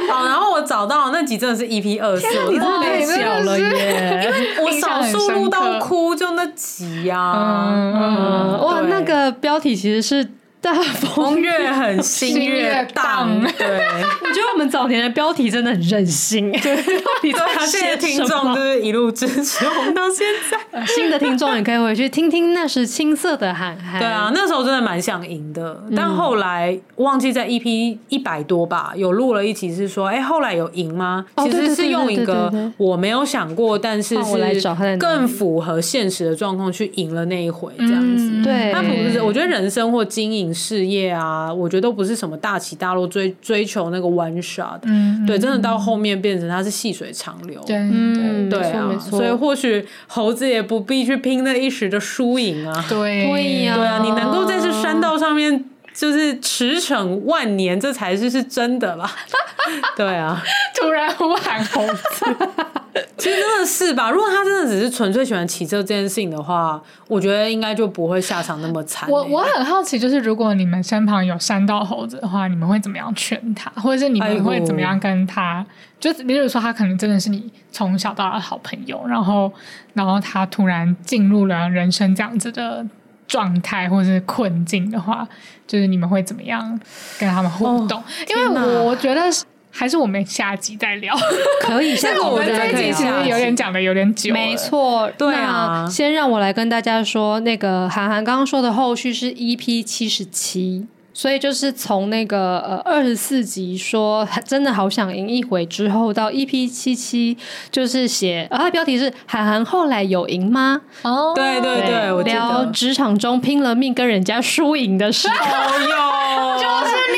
[0.15, 7.33] 好，然后我找到那集真的是 EP 二四，我太小了耶， 因为我少数录到哭就那集呀，
[7.73, 10.29] 嗯，哇，那个标题其实是。
[10.65, 13.39] 大风月很新月荡。
[13.59, 13.67] 对，
[14.25, 16.51] 我觉得我们早年的标题真的很任性。
[16.63, 20.83] 对，对，这些听众就是一路支持我们到现在。
[20.89, 24.01] 新的听众也可以回去听听，那时青涩的喊喊。
[24.01, 31.27] 对啊，那时候真的蛮想赢的，但后来忘记在 EP 一百多吧，有录了一集是说，哎，后来有赢吗？
[31.43, 34.63] 其实是用一个我没有想过，但是是
[34.99, 38.43] 更符合现实的状况去赢了那一回，这样子。
[38.43, 40.54] 对，他不是，我觉得人生或经营。
[40.55, 55.65] 事业啊，我觉得都不是什么大起大落追追求那个 one shot，嗯，对，真的到后面变成它是细水长流，对，嗯，对啊，所以或许猴子也不必去拼那一时的输赢啊，对，对呀，对啊，你能够在这山道上面。
[55.95, 59.11] 就是驰骋万年，这才是是真的吧。
[59.97, 60.43] 对啊，
[60.75, 62.27] 突然呼喊猴子，
[63.17, 64.11] 其实真的是吧？
[64.11, 69.13] 如果他真的只是纯粹喜欢骑车这件事情的话，我觉得应该就不会下场那么惨、欸。
[69.13, 75.59] 我我很好奇，就是如果你们身旁有山道猴子的话，你们会怎么样劝他，或者是你们会怎么样跟他？
[75.61, 75.67] 哎、
[75.99, 79.51] 就比如说，他可能真的是你从小到大的好朋友，然后
[79.95, 82.85] 然后他突然进入了人生这样子的。
[83.27, 85.27] 状态或者是困境的话，
[85.67, 86.79] 就是你们会怎么样
[87.19, 88.01] 跟他们互动？
[88.01, 88.47] 哦、因为
[88.81, 89.23] 我觉得
[89.71, 91.17] 还是我们下集再聊，
[91.63, 91.95] 可以。
[91.99, 95.11] 下集我们这一集其实有点讲的有点久，没错。
[95.19, 100.87] 对啊，先让我来跟大家说，那个韩寒刚刚说的后续是 EP 七十七。
[101.17, 107.37] 所以就是从那个呃二十四集说真的好想赢一回之后，到 EP 七七
[107.71, 110.81] 就是写，啊，标题是韩寒后来有赢吗？
[111.03, 115.35] 哦，对对对，我聊职场中拼了命跟人家输赢的时候，
[115.79, 117.17] 哟， 就是你，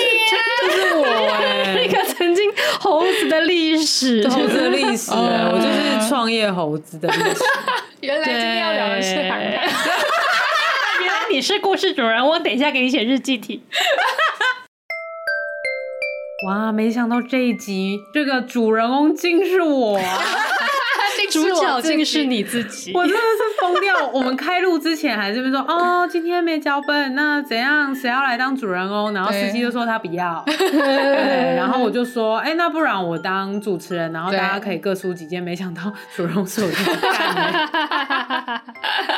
[0.63, 1.05] 就是我
[1.43, 2.45] 哎， 一个曾经
[2.79, 5.11] 猴子的历史，猴子的历史，
[5.51, 7.43] 我就是创业猴子的历史。
[8.03, 10.06] 原来今天要聊的是韩寒。
[11.37, 13.63] 你是故事主人翁，等一下给你写日记题。
[16.49, 20.01] 哇，没想到这一集这个主人翁竟是我。
[21.31, 24.07] 主角竟是你自己， 我真的是疯掉。
[24.09, 27.95] 我们开录之前还是在说哦，今天没脚本，那怎样？
[27.95, 29.13] 谁要来当主人翁？
[29.15, 31.57] 然后司机就说他不要， 对。
[31.57, 35.43] 然后我就说，哎、欸，那不然我当主持人，然后大家可以各抒己见。
[35.43, 37.43] 没想到主人翁是我自己干的。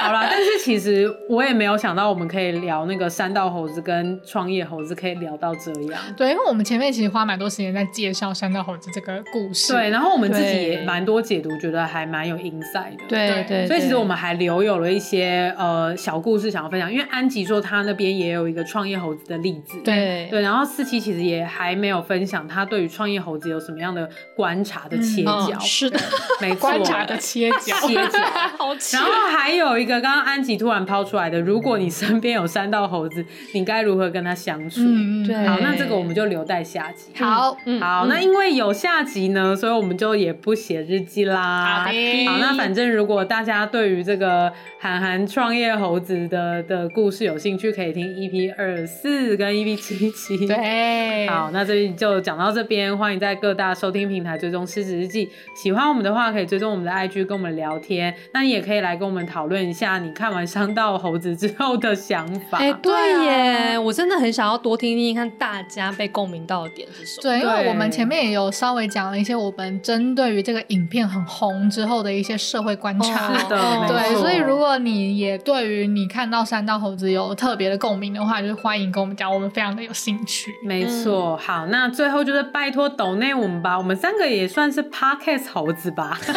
[0.00, 6.00] 好啦，但是其实我也没有想到，我们可以聊那个山道猴子跟创业猴子，可以聊到这样。
[6.16, 9.72] 对，因为我们前面其实花蛮多时间在介绍山道猴子这个故事。
[9.72, 11.98] 对，然后我们自己也蛮多解读，觉得还。
[11.98, 25.98] 还蛮有 insight 的，对对，对，所以其实我们还留有了一些呃小故事想要分享，因为安吉说他那边也有一个创业猴子的例子，对对，然后四期其实也还没有分享他对于创业猴子有什么样的观察的切角，嗯哦、是的，
[26.40, 28.20] 没 错，观察的切角，切角，
[28.56, 34.82] 好然后还有一个刚刚安吉突然抛出来的，如果你身边有三道猴子，你该如何跟他相处？
[34.82, 37.10] 嗯对，好，那这个我们就留待下集。
[37.18, 41.48] 好，嗯、好，那因为有下集呢，所以我们就也不写日记啦。
[41.78, 50.46] 好好，那反正如果大家对于这个韩寒创业猴子的的故事有兴趣，可以听 EP 二四跟 EP 七七。
[50.46, 55.30] 对，好，那这里就讲到这边，欢迎在各大收听平台追踪狮子日记。
[55.54, 58.14] 喜欢我们的话，可以追踪我们的 IG 跟我们聊天。
[58.32, 62.58] 那你也可以来跟我们讨论一下，你看完《山道猴子》之后的想法。
[62.58, 62.92] 哎、欸，对
[63.24, 67.22] 耶，我真的很想要多听听看大家被共鸣到的点是什么。
[67.22, 73.32] 对，因为我们前面也有稍微讲了一些我们针对于这个影片很红之后的一些社会观察。
[73.34, 80.50] 是的，对，所以如果你也对于你看到三道猴子有特别的共鸣的话，就是欢迎跟我们讲，我们非常的有兴趣。
[80.64, 86.18] 没错，好，那最后就是拜托抖内我们吧，我们三个也算是 Podcast 猴子吧。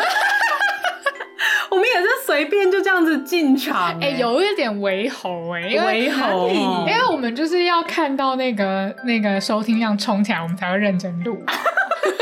[1.71, 11.41] 我们也是随便就这样子进场，欸，哎、欸，有一点围猴哎，围猴，因为我们就是要看到那个那个收听量冲起来，我们才会认真录。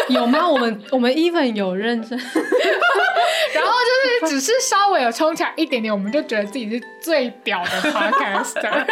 [0.10, 0.50] 有吗？
[0.50, 2.20] 我们我们 even 有认真，
[3.56, 8.86] 然后就是只是稍微有冲起来一点点，我们就觉得自己是最屌的 podcaster。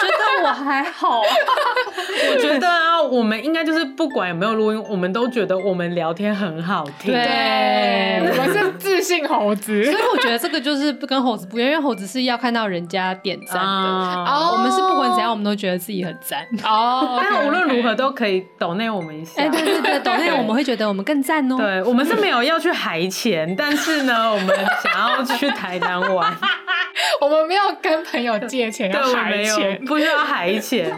[0.00, 7.12] 觉得我还好， 我觉得啊，我们应该就是不管有没有录音，我们都觉得我们聊天很好听。
[7.12, 17.18] 对，我们是自信猴子，所以我觉得这个就是不跟猴子不一样，因为猴子是要看到人家点赞的，哦，我们是不管怎样，我们都觉得自己很赞哦。
[17.22, 19.42] 但无论如何都可以抖内我们一下。
[19.42, 21.56] 哎，对对对，抖内我们会觉得我们更赞哦。
[21.56, 26.34] 对，我们是没有要去海钱， 但是呢，我们想要去台南玩。
[27.20, 30.90] 我们没有跟朋友借钱，要海钱，不需要海钱。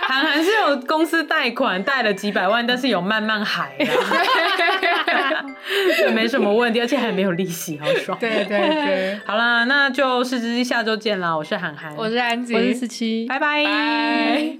[0.00, 5.44] 韩寒是有公司贷款贷了几百万，但是有慢慢海啊，
[6.00, 8.18] 也没什么问题，而且还没有利息，好爽。
[8.18, 11.36] 对对对，好啦，那就失职日记下周见啦！
[11.36, 14.58] 我是韩寒，我是安吉，我是四七，拜拜。